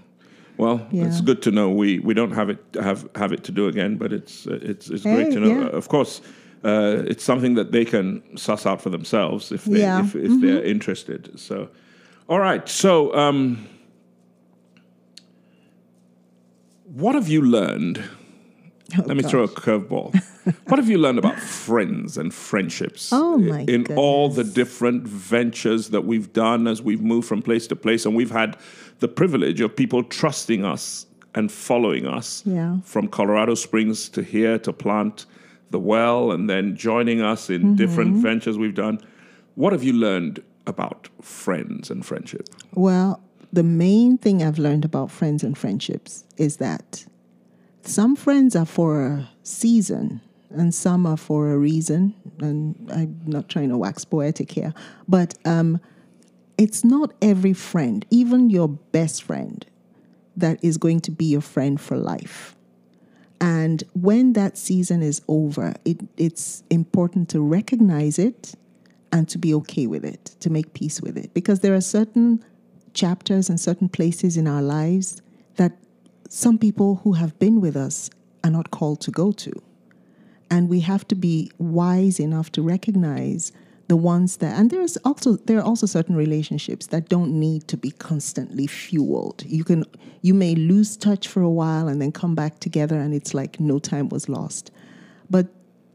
Well, 0.57 0.87
it's 0.93 1.21
good 1.21 1.43
to 1.43 1.51
know. 1.51 1.71
We 1.71 1.99
we 1.99 2.14
don't 2.14 2.33
have 2.33 2.51
it 2.51 2.59
have 2.81 3.09
have 3.17 3.33
it 3.33 3.45
to 3.45 3.53
do 3.53 3.67
again, 3.69 3.97
but 3.97 4.12
it's 4.12 4.47
uh, 4.47 4.59
it's 4.62 4.88
it's 4.90 5.03
great 5.03 5.27
Hey, 5.27 5.31
to 5.35 5.40
know. 5.40 5.49
yeah. 5.49 5.67
Of 5.77 5.88
course, 5.88 6.21
uh, 6.64 7.03
it's 7.07 7.25
something 7.25 7.55
that 7.55 7.73
they 7.73 7.85
can 7.85 8.23
suss 8.37 8.67
out 8.67 8.81
for 8.81 8.90
themselves 8.90 9.51
if 9.53 9.64
they 9.64 9.81
Yeah. 9.81 10.05
if, 10.05 10.14
if 10.14 10.40
they're 10.40 10.62
interested. 10.64 11.38
So, 11.38 11.69
all 12.29 12.38
right. 12.40 12.69
So, 12.69 13.14
um, 13.17 13.67
what 16.85 17.14
have 17.14 17.29
you 17.29 17.43
learned? 17.43 18.03
Let 19.07 19.17
me 19.17 19.23
throw 19.23 19.43
a 19.45 19.49
curveball. 19.49 20.14
what 20.69 20.79
have 20.79 20.88
you 20.88 20.99
learned 20.99 21.19
about 21.19 21.40
friends 21.40 22.17
and 22.19 22.33
friendships 22.33 23.11
Oh, 23.12 23.38
my 23.38 23.61
in 23.67 23.87
all 23.97 24.29
the 24.29 24.45
different 24.45 25.03
ventures 25.09 25.88
that 25.88 26.03
we've 26.05 26.33
done 26.33 26.69
as 26.69 26.83
we've 26.83 27.01
moved 27.03 27.27
from 27.27 27.43
place 27.43 27.67
to 27.69 27.77
place? 27.77 28.05
And 28.07 28.14
we've 28.14 28.31
had 28.31 28.57
the 29.00 29.09
privilege 29.09 29.61
of 29.61 29.74
people 29.76 30.02
trusting 30.02 30.64
us 30.64 31.07
and 31.35 31.50
following 31.50 32.07
us 32.07 32.42
Yeah. 32.46 32.78
from 32.85 33.09
Colorado 33.09 33.54
Springs 33.54 34.09
to 34.11 34.22
here 34.22 34.59
to 34.61 34.72
plant 34.72 35.26
the 35.70 35.80
well 35.80 36.30
and 36.30 36.48
then 36.48 36.76
joining 36.76 37.20
us 37.20 37.50
in 37.50 37.61
Mm-hmm. 37.62 37.74
different 37.74 38.16
ventures 38.16 38.57
we've 38.57 38.74
done. 38.74 39.00
What 39.57 39.72
have 39.72 39.83
you 39.83 39.92
learned 39.92 40.42
about 40.66 41.09
friends 41.20 41.90
and 41.90 42.04
friendship? 42.07 42.48
Well, 42.74 43.20
the 43.52 43.62
main 43.62 44.18
thing 44.18 44.42
I've 44.42 44.59
learned 44.59 44.85
about 44.85 45.11
friends 45.11 45.42
and 45.44 45.57
friendships 45.59 46.24
is 46.37 46.57
that 46.59 47.04
some 47.83 48.16
friends 48.16 48.57
are 48.57 48.64
for 48.66 49.04
a 49.07 49.28
season 49.42 50.20
and 50.50 50.72
some 50.74 51.04
are 51.07 51.16
for 51.16 51.50
a 51.52 51.59
reason. 51.59 52.14
And 52.40 52.74
I'm 52.92 53.20
not 53.26 53.48
trying 53.48 53.68
to 53.70 53.76
wax 53.78 54.04
poetic 54.04 54.50
here, 54.52 54.72
but 55.09 55.35
um, 55.44 55.80
it's 56.59 56.85
not 56.85 57.12
every 57.21 57.53
friend, 57.53 58.05
even 58.11 58.51
your 58.51 58.69
best 58.69 59.23
friend, 59.23 59.64
that 60.37 60.59
is 60.62 60.79
going 60.79 61.01
to 61.01 61.11
be 61.11 61.27
your 61.27 61.40
friend 61.40 61.81
for 61.81 61.97
life. 61.97 62.57
And 63.40 63.83
when 63.95 64.33
that 64.35 64.57
season 64.57 65.03
is 65.03 65.21
over, 65.29 65.75
it, 65.85 66.01
it's 66.17 66.62
important 66.71 67.29
to 67.31 67.40
recognize 67.40 68.19
it 68.19 68.55
and 69.12 69.29
to 69.29 69.38
be 69.38 69.55
okay 69.55 69.87
with 69.87 70.05
it, 70.05 70.25
to 70.40 70.51
make 70.51 70.73
peace 70.73 71.01
with 71.01 71.17
it. 71.17 71.35
Because 71.35 71.61
there 71.61 71.75
are 71.75 71.81
certain 71.81 72.45
chapters 72.95 73.49
and 73.49 73.61
certain 73.61 73.88
places 73.88 74.37
in 74.37 74.49
our 74.49 74.62
lives 74.62 75.21
that 75.57 75.73
some 76.29 76.59
people 76.59 76.97
who 77.05 77.12
have 77.12 77.38
been 77.38 77.61
with 77.61 77.77
us 77.77 78.11
are 78.43 78.51
not 78.51 78.71
called 78.71 79.01
to 79.03 79.11
go 79.11 79.31
to. 79.33 79.53
And 80.51 80.69
we 80.69 80.81
have 80.81 81.07
to 81.09 81.14
be 81.14 81.51
wise 81.59 82.19
enough 82.19 82.51
to 82.53 82.62
recognize 82.62 83.53
the 83.88 83.97
ones 83.97 84.38
that 84.38 84.59
and 84.59 84.70
there's 84.70 84.97
also 84.99 85.37
there 85.37 85.59
are 85.59 85.64
also 85.64 85.87
certain 85.87 86.16
relationships 86.16 86.87
that 86.87 87.09
don't 87.09 87.38
need 87.38 87.68
to 87.68 87.77
be 87.77 87.90
constantly 87.90 88.66
fueled. 88.66 89.44
You 89.47 89.64
can 89.64 89.85
you 90.23 90.35
may 90.35 90.55
lose 90.55 90.97
touch 90.97 91.29
for 91.29 91.42
a 91.42 91.51
while 91.51 91.88
and 91.88 92.01
then 92.01 92.12
come 92.12 92.35
back 92.35 92.61
together 92.61 92.99
and 92.99 93.12
it's 93.14 93.35
like 93.35 93.61
no 93.61 93.79
time 93.79 94.09
was 94.09 94.29
lost. 94.29 94.70
But 95.29 95.49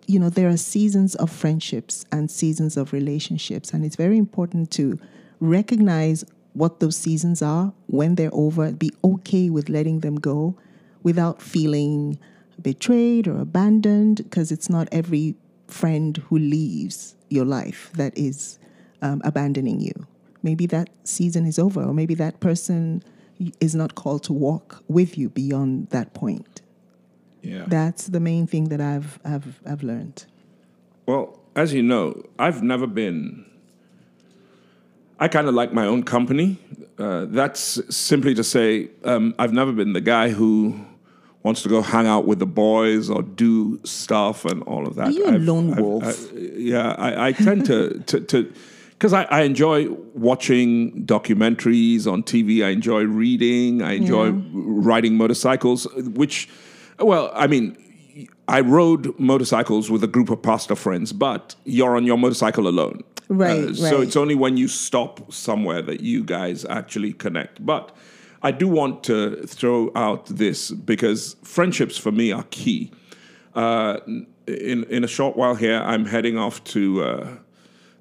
you 0.10 0.20
know, 0.20 0.30
there 0.30 0.50
are 0.50 0.58
seasons 0.58 1.14
of 1.16 1.30
friendships 1.30 2.04
and 2.12 2.32
seasons 2.32 2.78
of 2.78 2.94
relationships, 2.94 3.72
and 3.74 3.86
it's 3.86 3.96
very 3.96 4.18
important 4.18 4.72
to 4.72 5.00
recognize 5.40 6.26
what 6.54 6.80
those 6.80 6.98
seasons 6.98 7.44
are 7.44 7.74
when 7.86 8.16
they're 8.16 8.34
over. 8.34 8.72
Be 8.72 8.92
okay 9.04 9.52
with 9.52 9.70
letting 9.70 10.00
them 10.00 10.16
go 10.16 10.58
without 11.04 11.44
feeling 11.44 12.18
betrayed 12.60 13.28
or 13.28 13.40
abandoned, 13.40 14.18
because 14.24 14.52
it's 14.52 14.68
not 14.68 14.88
every 14.92 15.36
friend 15.70 16.18
who 16.30 16.38
leaves 16.38 17.16
your 17.30 17.46
life 17.46 17.92
that 17.96 18.18
is 18.18 18.60
um, 19.02 19.22
abandoning 19.24 19.80
you. 19.80 19.94
Maybe 20.44 20.66
that 20.68 20.90
season 21.04 21.46
is 21.46 21.60
over, 21.60 21.84
or 21.84 21.94
maybe 21.94 22.16
that 22.16 22.40
person 22.40 23.04
is 23.60 23.76
not 23.76 23.96
called 23.96 24.24
to 24.24 24.34
walk 24.34 24.84
with 24.88 25.18
you 25.18 25.30
beyond 25.30 25.90
that 25.90 26.14
point. 26.14 26.62
Yeah. 27.42 27.66
That's 27.68 28.08
the 28.08 28.20
main 28.20 28.48
thing 28.48 28.70
that 28.70 28.82
I've 28.82 29.20
I've 29.24 29.62
I've 29.66 29.84
learned. 29.84 30.26
Well, 31.06 31.40
as 31.56 31.74
you 31.74 31.82
know, 31.82 32.24
I've 32.38 32.62
never 32.64 32.88
been. 32.88 33.46
I 35.20 35.28
kind 35.28 35.48
of 35.48 35.54
like 35.54 35.74
my 35.74 35.86
own 35.86 36.04
company. 36.04 36.58
Uh, 36.98 37.26
that's 37.30 37.82
simply 37.94 38.34
to 38.36 38.44
say, 38.44 38.90
um, 39.04 39.34
I've 39.40 39.54
never 39.54 39.72
been 39.72 39.94
the 39.94 40.02
guy 40.02 40.30
who 40.30 40.86
wants 41.44 41.62
to 41.64 41.70
go 41.70 41.82
hang 41.82 42.06
out 42.08 42.26
with 42.28 42.40
the 42.40 42.46
boys 42.46 43.10
or 43.10 43.22
do 43.24 43.80
stuff 43.86 44.44
and 44.46 44.62
all 44.64 44.86
of 44.88 44.96
that. 44.96 45.08
Are 45.08 45.12
you 45.12 45.26
a 45.26 45.34
I've- 45.34 45.46
lone 45.46 45.72
I've- 45.74 45.82
wolf? 45.82 46.04
I- 46.34 46.38
yeah, 46.58 46.96
I, 46.98 47.28
I 47.28 47.32
tend 47.32 47.66
to 47.66 48.00
to. 48.08 48.20
to 48.22 48.54
because 48.94 49.14
I, 49.14 49.24
I 49.24 49.42
enjoy 49.44 49.88
watching 50.14 51.06
documentaries 51.06 52.06
on 52.06 52.22
TV. 52.22 52.66
I 52.66 52.70
enjoy 52.72 53.04
reading. 53.04 53.82
I 53.82 53.94
enjoy 53.94 54.26
Yeah. 54.26 54.42
riding 54.54 55.16
motorcycles, 55.16 55.88
which, 55.96 56.50
well, 57.00 57.32
I 57.34 57.48
mean, 57.48 57.78
I 58.50 58.60
rode 58.60 59.18
motorcycles 59.18 59.90
with 59.90 60.04
a 60.04 60.08
group 60.08 60.30
of 60.30 60.42
pastor 60.42 60.76
friends, 60.76 61.14
but 61.14 61.56
you're 61.64 61.96
on 61.96 62.06
your 62.06 62.18
motorcycle 62.18 62.68
alone. 62.68 63.04
Uh, 63.30 63.36
Right, 63.36 63.74
So 63.76 63.84
right. 64.00 64.04
it's 64.08 64.18
only 64.18 64.36
when 64.36 64.58
you 64.58 64.68
stop 64.68 65.32
somewhere 65.32 65.82
that 65.84 66.02
you 66.02 66.24
guys 66.26 66.66
actually 66.66 67.14
connect. 67.14 67.66
But 67.66 67.96
I 68.42 68.52
do 68.52 68.68
want 68.68 69.04
to 69.06 69.46
throw 69.46 69.92
out 69.96 70.26
this 70.26 70.72
because 70.72 71.36
friendships 71.44 71.98
for 71.98 72.12
me 72.12 72.32
are 72.32 72.46
key. 72.50 72.92
Uh, 73.54 74.00
in 74.48 74.84
in 74.86 75.04
a 75.04 75.08
short 75.08 75.36
while 75.36 75.56
here, 75.56 75.80
I'm 75.80 76.06
heading 76.06 76.38
off 76.38 76.64
to 76.66 77.04
uh, 77.04 77.28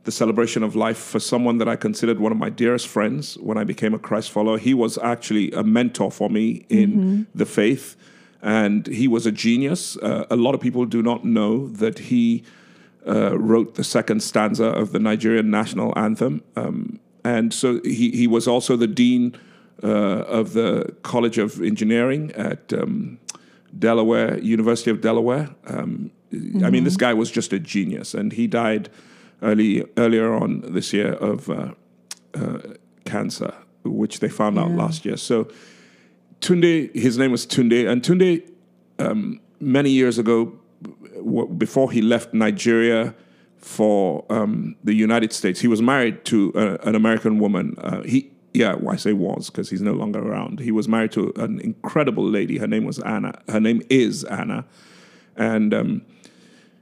the 0.04 0.12
celebration 0.12 0.62
of 0.62 0.76
life 0.76 0.98
for 0.98 1.20
someone 1.20 1.58
that 1.58 1.68
I 1.68 1.76
considered 1.76 2.18
one 2.20 2.32
of 2.32 2.38
my 2.38 2.50
dearest 2.50 2.86
friends 2.86 3.36
when 3.38 3.58
I 3.58 3.64
became 3.64 3.94
a 3.94 3.98
Christ 3.98 4.30
follower. 4.30 4.58
He 4.58 4.74
was 4.74 4.96
actually 4.98 5.52
a 5.52 5.62
mentor 5.62 6.10
for 6.10 6.30
me 6.30 6.66
in 6.68 7.26
the 7.34 7.46
faith, 7.46 7.96
and 8.40 8.86
he 8.86 9.08
was 9.08 9.26
a 9.26 9.32
genius. 9.32 9.96
Uh, 9.96 10.26
a 10.30 10.36
lot 10.36 10.54
of 10.54 10.60
people 10.60 10.86
do 10.86 11.02
not 11.02 11.24
know 11.24 11.68
that 11.68 11.98
he 11.98 12.44
uh, 13.06 13.36
wrote 13.38 13.74
the 13.74 13.84
second 13.84 14.22
stanza 14.22 14.66
of 14.66 14.92
the 14.92 14.98
Nigerian 14.98 15.50
national 15.50 15.98
anthem. 15.98 16.42
Um, 16.56 17.00
and 17.24 17.52
so 17.52 17.80
he, 17.82 18.10
he 18.10 18.26
was 18.26 18.46
also 18.46 18.76
the 18.76 18.86
dean 18.86 19.36
of 19.86 20.52
the 20.52 20.94
College 21.02 21.38
of 21.38 21.60
Engineering 21.62 22.32
at 22.32 22.72
um, 22.72 23.18
Delaware, 23.78 24.38
University 24.40 24.90
of 24.90 25.00
Delaware. 25.00 25.50
Um, 25.66 26.10
I 26.64 26.70
mean, 26.70 26.84
this 26.84 26.96
guy 26.96 27.14
was 27.14 27.30
just 27.30 27.52
a 27.52 27.58
genius, 27.58 28.14
and 28.14 28.32
he 28.32 28.46
died 28.46 28.90
early 29.40 29.84
earlier 29.96 30.34
on 30.34 30.60
this 30.72 30.92
year 30.92 31.12
of 31.14 31.48
uh, 31.48 31.72
uh, 32.34 32.58
cancer, 33.04 33.54
which 33.84 34.20
they 34.20 34.28
found 34.28 34.58
out 34.58 34.70
last 34.72 35.04
year. 35.04 35.16
So 35.16 35.48
Tunde, 36.40 36.94
his 36.94 37.16
name 37.18 37.30
was 37.32 37.46
Tunde, 37.46 37.88
and 37.88 38.02
Tunde, 38.02 38.42
um, 38.98 39.40
many 39.60 39.90
years 39.90 40.18
ago, 40.18 40.58
w- 41.16 41.48
before 41.48 41.90
he 41.90 42.02
left 42.02 42.34
Nigeria 42.34 43.14
for 43.56 44.24
um, 44.30 44.76
the 44.84 44.94
United 44.94 45.32
States, 45.32 45.60
he 45.60 45.68
was 45.68 45.80
married 45.80 46.24
to 46.26 46.52
a, 46.54 46.88
an 46.88 46.94
American 46.94 47.38
woman. 47.38 47.74
Uh, 47.78 48.02
he, 48.02 48.30
yeah, 48.54 48.74
well, 48.74 48.94
I 48.94 48.96
say 48.96 49.12
was 49.12 49.50
because 49.50 49.70
he's 49.70 49.82
no 49.82 49.92
longer 49.92 50.20
around. 50.20 50.60
He 50.60 50.72
was 50.72 50.88
married 50.88 51.12
to 51.12 51.32
an 51.36 51.60
incredible 51.60 52.24
lady. 52.24 52.58
Her 52.58 52.66
name 52.66 52.84
was 52.84 52.98
Anna. 53.00 53.40
Her 53.48 53.60
name 53.60 53.82
is 53.88 54.24
Anna, 54.24 54.64
and. 55.36 55.74
Um, 55.74 56.02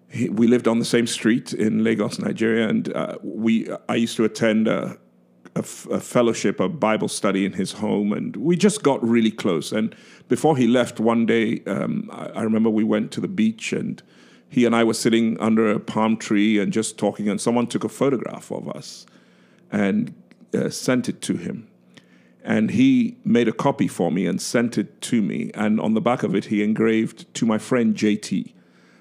he, 0.09 0.29
we 0.29 0.47
lived 0.47 0.69
on 0.69 0.79
the 0.79 0.85
same 0.85 1.07
street 1.07 1.53
in 1.53 1.83
Lagos, 1.83 2.19
Nigeria, 2.19 2.69
and 2.69 2.93
uh, 2.95 3.19
we. 3.23 3.69
I 3.89 3.97
used 3.97 4.17
to 4.17 4.25
attend 4.25 4.69
a, 4.69 4.97
a 5.57 5.59
f- 5.59 5.87
a 5.91 6.01
fellowship, 6.01 6.61
a 6.61 6.69
Bible 6.69 7.09
study 7.09 7.45
in 7.45 7.53
his 7.55 7.73
home, 7.73 8.13
and 8.13 8.37
we 8.37 8.57
just 8.57 8.85
got 8.85 9.03
really 9.07 9.33
close. 9.33 9.73
And 9.73 9.95
before 10.29 10.57
he 10.57 10.69
left, 10.69 11.01
one 11.01 11.27
day, 11.27 11.61
um, 11.67 12.09
I, 12.13 12.27
I 12.29 12.43
remember 12.43 12.71
we 12.71 12.85
went 12.85 13.11
to 13.13 13.21
the 13.21 13.29
beach, 13.29 13.73
and 13.73 14.01
he 14.49 14.65
and 14.65 14.77
I 14.77 14.85
were 14.85 14.95
sitting 14.95 15.39
under 15.41 15.71
a 15.71 15.81
palm 15.81 16.17
tree 16.17 16.59
and 16.61 16.73
just 16.73 16.99
talking, 16.99 17.29
and 17.29 17.41
someone 17.41 17.67
took 17.67 17.83
a 17.83 17.89
photograph 17.89 18.53
of 18.53 18.69
us 18.69 19.07
and 19.71 20.15
uh, 20.55 20.71
sent 20.71 21.09
it 21.09 21.21
to 21.23 21.37
him. 21.37 21.69
And 22.45 22.71
he 22.71 23.17
made 23.25 23.49
a 23.49 23.53
copy 23.53 23.89
for 23.89 24.13
me 24.13 24.25
and 24.27 24.41
sent 24.41 24.79
it 24.79 25.01
to 25.03 25.21
me. 25.21 25.51
And 25.55 25.81
on 25.81 25.95
the 25.95 26.01
back 26.01 26.23
of 26.23 26.35
it, 26.35 26.45
he 26.47 26.63
engraved 26.63 27.33
to 27.35 27.45
my 27.47 27.59
friend 27.59 27.95
JT, 27.97 28.53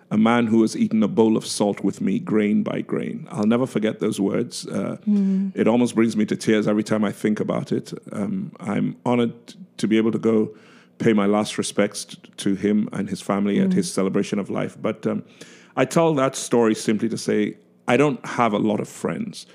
a 0.10 0.18
man 0.18 0.48
who 0.48 0.62
has 0.64 0.76
eaten 0.76 1.04
a 1.04 1.08
bowl 1.08 1.38
of 1.38 1.46
salt 1.46 1.84
with 1.84 2.02
me, 2.02 2.18
grain 2.18 2.64
by 2.64 2.82
grain. 2.82 3.28
I'll 3.30 3.46
never 3.46 3.68
forget 3.68 4.00
those 4.00 4.20
words. 4.20 4.66
Uh, 4.68 4.98
It 5.54 5.68
almost 5.68 5.94
brings 5.94 6.18
me 6.18 6.26
to 6.26 6.36
tears 6.36 6.68
every 6.68 6.84
time 6.84 7.04
I 7.04 7.12
think 7.12 7.40
about 7.40 7.72
it. 7.72 7.94
Um, 8.12 8.52
I'm 8.60 8.96
honored 9.06 9.34
to 9.78 9.88
be 9.88 9.98
able 9.98 10.12
to 10.12 10.20
go 10.20 10.56
pay 10.98 11.14
my 11.14 11.26
last 11.28 11.58
respects 11.60 12.06
t- 12.06 12.18
to 12.38 12.56
him 12.56 12.90
and 12.94 13.10
his 13.10 13.22
family 13.22 13.60
at 13.60 13.74
his 13.74 13.92
celebration 13.94 14.40
of 14.40 14.50
life. 14.50 14.76
But 14.82 15.06
um, 15.06 15.24
I 15.76 15.86
tell 15.86 16.16
that 16.16 16.36
story 16.36 16.74
simply 16.74 17.10
to 17.10 17.18
say 17.18 17.58
I 17.88 17.98
don't 17.98 18.26
have 18.26 18.54
a 18.54 18.58
lot 18.60 18.80
of 18.80 18.88
friends 18.88 19.46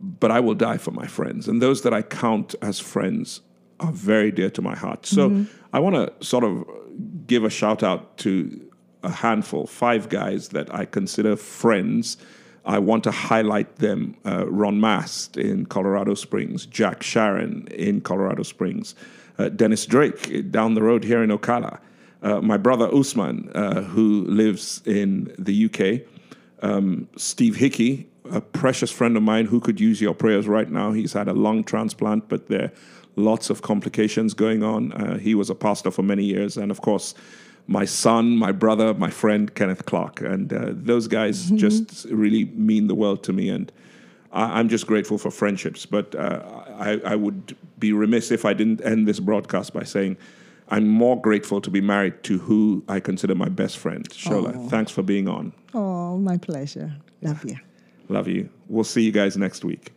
but 0.00 0.30
I 0.30 0.40
will 0.40 0.54
die 0.54 0.78
for 0.78 0.90
my 0.90 1.06
friends. 1.06 1.48
And 1.48 1.60
those 1.60 1.82
that 1.82 1.92
I 1.92 2.02
count 2.02 2.54
as 2.62 2.78
friends 2.78 3.40
are 3.80 3.92
very 3.92 4.30
dear 4.30 4.50
to 4.50 4.62
my 4.62 4.76
heart. 4.76 5.06
So 5.06 5.46
I 5.72 5.80
want 5.80 5.96
to 5.96 6.24
sort 6.24 6.44
of 6.44 6.64
give 7.26 7.44
a 7.44 7.50
shout 7.50 7.82
out 7.82 8.16
to 8.18 8.68
a 9.02 9.10
handful, 9.10 9.66
five 9.66 10.08
guys 10.08 10.48
that 10.48 10.74
I 10.74 10.84
consider 10.84 11.36
friends. 11.36 12.16
I 12.64 12.78
want 12.78 13.04
to 13.04 13.10
highlight 13.10 13.76
them 13.76 14.16
uh, 14.26 14.46
Ron 14.48 14.80
Mast 14.80 15.36
in 15.36 15.66
Colorado 15.66 16.14
Springs, 16.14 16.66
Jack 16.66 17.02
Sharon 17.02 17.66
in 17.68 18.00
Colorado 18.00 18.42
Springs, 18.42 18.94
uh, 19.38 19.48
Dennis 19.48 19.86
Drake 19.86 20.50
down 20.50 20.74
the 20.74 20.82
road 20.82 21.04
here 21.04 21.22
in 21.22 21.30
Ocala, 21.30 21.78
uh, 22.22 22.40
my 22.40 22.56
brother 22.56 22.92
Usman, 22.92 23.50
uh, 23.54 23.82
who 23.82 24.24
lives 24.26 24.82
in 24.84 25.32
the 25.38 25.66
UK, 25.66 26.02
um, 26.62 27.08
Steve 27.16 27.56
Hickey, 27.56 28.08
a 28.30 28.40
precious 28.40 28.90
friend 28.90 29.16
of 29.16 29.22
mine 29.22 29.46
who 29.46 29.60
could 29.60 29.80
use 29.80 30.00
your 30.00 30.14
prayers 30.14 30.46
right 30.46 30.70
now. 30.70 30.92
He's 30.92 31.12
had 31.12 31.28
a 31.28 31.32
lung 31.32 31.64
transplant, 31.64 32.28
but 32.28 32.48
there 32.48 32.64
are 32.64 32.72
lots 33.16 33.50
of 33.50 33.62
complications 33.62 34.34
going 34.34 34.62
on. 34.62 34.92
Uh, 34.92 35.18
he 35.18 35.34
was 35.34 35.50
a 35.50 35.54
pastor 35.54 35.90
for 35.90 36.02
many 36.02 36.24
years. 36.24 36.56
And 36.56 36.70
of 36.70 36.80
course, 36.80 37.14
my 37.66 37.84
son, 37.84 38.36
my 38.36 38.52
brother, 38.52 38.94
my 38.94 39.10
friend, 39.10 39.54
Kenneth 39.54 39.84
Clark. 39.86 40.20
And 40.20 40.52
uh, 40.52 40.70
those 40.70 41.08
guys 41.08 41.50
just 41.50 42.06
really 42.06 42.44
mean 42.46 42.86
the 42.86 42.94
world 42.94 43.22
to 43.24 43.32
me. 43.32 43.48
And 43.48 43.70
I, 44.32 44.58
I'm 44.58 44.68
just 44.68 44.86
grateful 44.86 45.18
for 45.18 45.30
friendships. 45.30 45.84
But 45.84 46.14
uh, 46.14 46.42
I, 46.78 47.00
I 47.04 47.16
would 47.16 47.56
be 47.78 47.92
remiss 47.92 48.30
if 48.30 48.44
I 48.44 48.54
didn't 48.54 48.84
end 48.84 49.06
this 49.06 49.20
broadcast 49.20 49.74
by 49.74 49.84
saying, 49.84 50.16
I'm 50.70 50.86
more 50.86 51.20
grateful 51.20 51.60
to 51.62 51.70
be 51.70 51.80
married 51.80 52.22
to 52.24 52.38
who 52.38 52.84
I 52.88 53.00
consider 53.00 53.34
my 53.34 53.48
best 53.48 53.78
friend, 53.78 54.08
Shola. 54.10 54.68
Thanks 54.68 54.92
for 54.92 55.02
being 55.02 55.26
on. 55.26 55.52
Oh, 55.72 56.18
my 56.18 56.36
pleasure. 56.36 56.92
Love 57.22 57.42
you. 57.44 57.58
Love 58.08 58.28
you. 58.28 58.48
We'll 58.68 58.84
see 58.84 59.02
you 59.02 59.12
guys 59.12 59.36
next 59.36 59.64
week. 59.64 59.92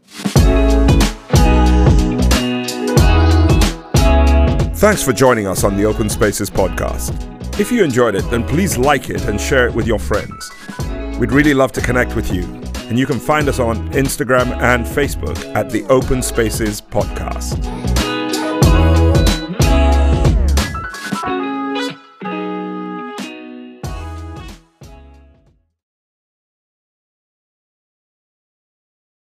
Thanks 4.76 5.04
for 5.04 5.14
joining 5.14 5.48
us 5.48 5.64
on 5.64 5.78
the 5.78 5.86
Open 5.86 6.10
Spaces 6.10 6.50
podcast. 6.50 7.14
If 7.60 7.72
you 7.72 7.84
enjoyed 7.84 8.16
it, 8.16 8.24
then 8.32 8.44
please 8.44 8.78
like 8.78 9.10
it 9.10 9.26
and 9.26 9.40
share 9.40 9.68
it 9.68 9.74
with 9.76 9.86
your 9.86 10.00
friends. 10.00 10.52
We'd 11.20 11.32
really 11.32 11.54
love 11.54 11.72
to 11.74 11.82
connect 11.82 12.16
with 12.16 12.34
you, 12.34 12.44
and 12.90 12.98
you 12.98 13.06
can 13.06 13.20
find 13.20 13.48
us 13.48 13.60
on 13.60 13.92
Instagram 13.92 14.52
and 14.60 14.86
Facebook 14.86 15.38
at 15.56 15.70
the 15.70 15.84
Open 15.86 16.24
Spaces 16.24 16.82
Podcast. 16.82 17.81